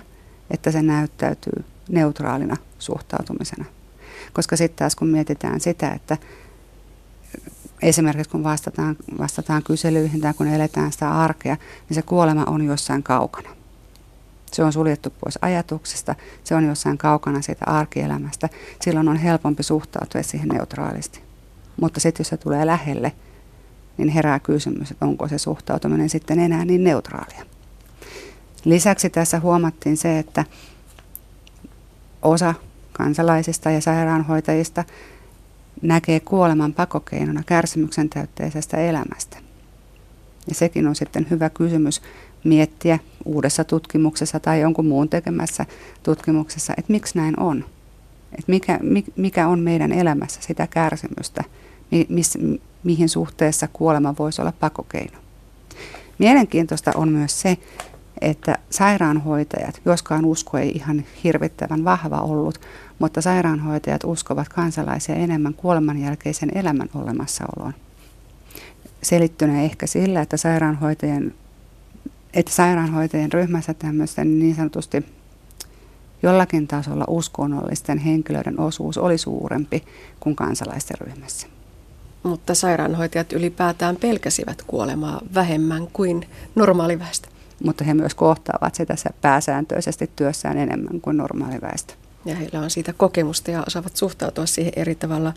[0.51, 3.65] että se näyttäytyy neutraalina suhtautumisena.
[4.33, 6.17] Koska sitten taas kun mietitään sitä, että
[7.81, 11.57] esimerkiksi kun vastataan, vastataan kyselyihin tai kun eletään sitä arkea,
[11.89, 13.49] niin se kuolema on jossain kaukana.
[14.51, 18.49] Se on suljettu pois ajatuksesta, se on jossain kaukana siitä arkielämästä.
[18.81, 21.22] Silloin on helpompi suhtautua siihen neutraalisti.
[21.81, 23.11] Mutta sitten jos se tulee lähelle,
[23.97, 27.45] niin herää kysymys, että onko se suhtautuminen sitten enää niin neutraalia.
[28.65, 30.45] Lisäksi tässä huomattiin se, että
[32.21, 32.53] osa
[32.93, 34.83] kansalaisista ja sairaanhoitajista
[35.81, 39.37] näkee kuoleman pakokeinona kärsimyksen täytteisestä elämästä.
[40.47, 42.01] Ja sekin on sitten hyvä kysymys
[42.43, 45.65] miettiä uudessa tutkimuksessa tai jonkun muun tekemässä
[46.03, 47.65] tutkimuksessa, että miksi näin on.
[48.39, 48.79] Että mikä,
[49.15, 51.43] mikä on meidän elämässä sitä kärsimystä,
[51.91, 52.37] mi, mis,
[52.83, 55.17] mihin suhteessa kuolema voisi olla pakokeino.
[56.19, 57.57] Mielenkiintoista on myös se,
[58.21, 62.61] että sairaanhoitajat, joskaan usko ei ihan hirvittävän vahva ollut,
[62.99, 67.73] mutta sairaanhoitajat uskovat kansalaisia enemmän kuoleman jälkeisen elämän olemassaoloon.
[69.01, 71.33] Selittyneen ehkä sillä, että sairaanhoitajien,
[72.33, 75.05] että sairaanhoitajien ryhmässä tämmöisten niin sanotusti
[76.23, 79.83] jollakin tasolla uskonnollisten henkilöiden osuus oli suurempi
[80.19, 81.47] kuin kansalaisten ryhmässä.
[82.23, 90.57] Mutta sairaanhoitajat ylipäätään pelkäsivät kuolemaa vähemmän kuin normaaliväestö mutta he myös kohtaavat sitä pääsääntöisesti työssään
[90.57, 91.93] enemmän kuin normaali väestö.
[92.25, 95.33] Ja heillä on siitä kokemusta ja osaavat suhtautua siihen eri tavalla.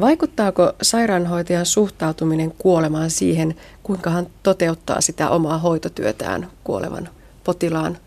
[0.00, 7.08] Vaikuttaako sairaanhoitajan suhtautuminen kuolemaan siihen, kuinka hän toteuttaa sitä omaa hoitotyötään kuolevan
[7.44, 7.98] potilaan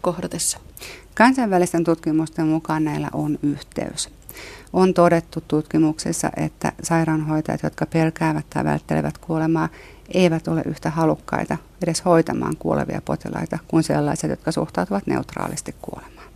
[0.00, 0.58] kohdatessa?
[1.16, 4.10] Kansainvälisten tutkimusten mukaan näillä on yhteys.
[4.72, 9.68] On todettu tutkimuksissa, että sairaanhoitajat, jotka pelkäävät tai välttelevät kuolemaa,
[10.14, 16.26] eivät ole yhtä halukkaita edes hoitamaan kuolevia potilaita kuin sellaiset, jotka suhtautuvat neutraalisti kuolemaan.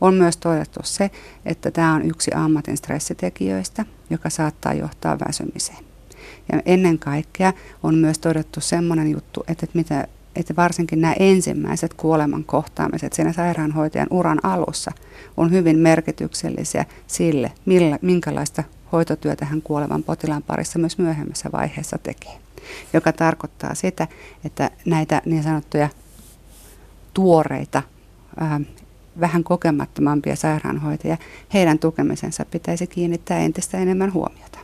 [0.00, 1.10] On myös todettu se,
[1.44, 5.84] että tämä on yksi ammatin stressitekijöistä, joka saattaa johtaa väsymiseen.
[6.52, 7.52] Ja ennen kaikkea
[7.82, 10.06] on myös todettu semmoinen juttu, että, mitä,
[10.38, 14.90] että varsinkin nämä ensimmäiset kuoleman kohtaamiset siinä sairaanhoitajan uran alussa
[15.36, 22.38] on hyvin merkityksellisiä sille, millä, minkälaista hoitotyötä hän kuolevan potilaan parissa myös myöhemmässä vaiheessa tekee
[22.92, 24.08] joka tarkoittaa sitä,
[24.44, 25.88] että näitä niin sanottuja
[27.14, 27.82] tuoreita,
[28.42, 28.62] ähm,
[29.20, 31.16] vähän kokemattomampia sairaanhoitajia,
[31.54, 34.58] heidän tukemisensa pitäisi kiinnittää entistä enemmän huomiota.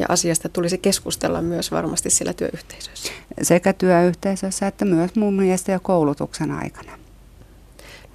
[0.00, 3.12] Ja asiasta tulisi keskustella myös varmasti sillä työyhteisössä.
[3.42, 6.92] Sekä työyhteisössä että myös mun mielestä jo koulutuksen aikana.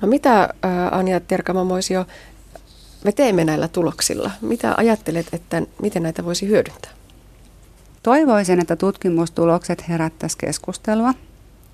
[0.02, 0.50] No mitä äh,
[0.92, 2.06] Anja Terkamamoisio
[3.04, 4.32] me teemme näillä tuloksilla?
[4.42, 6.92] Mitä ajattelet, että miten näitä voisi hyödyntää?
[8.04, 11.14] Toivoisin, että tutkimustulokset herättäisi keskustelua,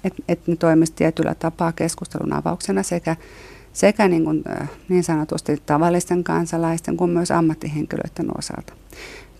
[0.04, 3.16] että et ne toimisi tietyllä tapaa keskustelun avauksena sekä,
[3.74, 4.44] sekä niin, kuin,
[4.90, 8.74] niin sanotusti tavallisten kansalaisten kuin myös ammattihenkilöiden osalta.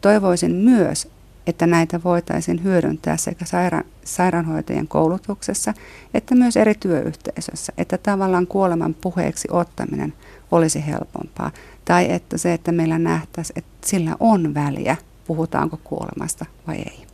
[0.02, 1.08] Toivoisin myös,
[1.48, 5.74] että näitä voitaisiin hyödyntää sekä saira- sairaanhoitajien koulutuksessa
[6.14, 10.14] että myös eri työyhteisössä, että tavallaan kuoleman puheeksi ottaminen
[10.52, 11.52] olisi helpompaa.
[11.86, 14.98] Tai että se, että meillä nähtäisiin, että sillä on väliä–
[15.32, 17.06] puhutaanko kuolemasta vai ei.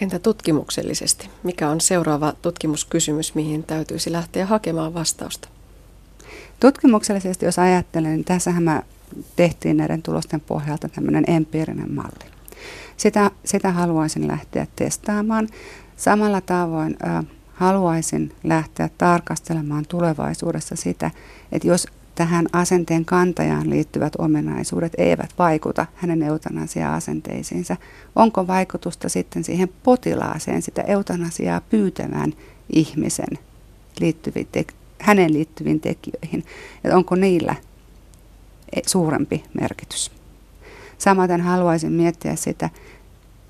[0.00, 1.28] Entä tutkimuksellisesti?
[1.42, 5.48] Mikä on seuraava tutkimuskysymys, mihin täytyisi lähteä hakemaan vastausta?
[6.60, 8.82] Tutkimuksellisesti, jos ajattelen, niin tässähän mä
[9.36, 12.32] tehtiin näiden tulosten pohjalta tämmöinen empiirinen malli.
[12.96, 15.48] Sitä, sitä haluaisin lähteä testaamaan.
[15.96, 21.10] Samalla tavoin äh, haluaisin lähteä tarkastelemaan tulevaisuudessa sitä,
[21.52, 27.76] että jos tähän asenteen kantajaan liittyvät ominaisuudet eivät vaikuta hänen eutanasia-asenteisiinsa.
[28.16, 32.32] Onko vaikutusta sitten siihen potilaaseen, sitä eutanasiaa pyytävään
[32.72, 33.38] ihmisen
[34.00, 34.48] liittyviin
[35.00, 36.44] hänen liittyviin tekijöihin,
[36.84, 37.54] että onko niillä
[38.86, 40.10] suurempi merkitys.
[40.98, 42.70] Samaten haluaisin miettiä sitä,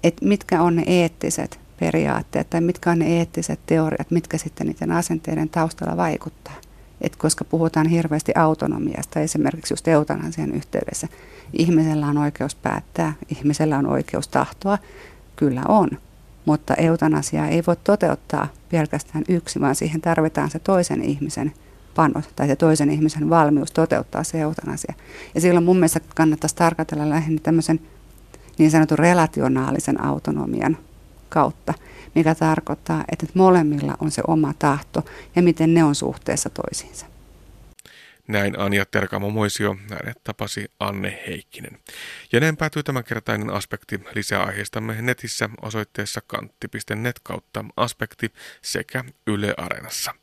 [0.05, 4.93] että mitkä on ne eettiset periaatteet tai mitkä on ne eettiset teoriat, mitkä sitten niiden
[4.93, 6.55] asenteiden taustalla vaikuttaa
[7.03, 11.09] Et koska puhutaan hirveästi autonomiasta, esimerkiksi just eutanasian yhteydessä,
[11.53, 14.79] ihmisellä on oikeus päättää, ihmisellä on oikeus tahtoa,
[15.37, 15.91] kyllä on.
[16.45, 21.53] Mutta eutanasiaa ei voi toteuttaa pelkästään yksi, vaan siihen tarvitaan se toisen ihmisen
[21.95, 24.95] panos tai se toisen ihmisen valmius toteuttaa se eutanasia.
[25.35, 27.81] Ja silloin mun mielestä kannattaisi tarkatella lähinnä tämmöisen
[28.59, 30.79] niin sanotun relationaalisen autonomian
[31.29, 31.75] kautta,
[32.15, 35.05] mikä tarkoittaa, että molemmilla on se oma tahto
[35.37, 37.07] ja miten ne on suhteessa toisiinsa.
[38.29, 41.79] Näin Anja Terkamo Moisio, hänet tapasi Anne Heikkinen.
[42.33, 44.01] Ja näin päätyy tämänkertainen aspekti.
[44.15, 48.33] Lisää aiheistamme netissä osoitteessa kantti.net kautta aspekti
[48.63, 50.15] sekä Yle Areenassa.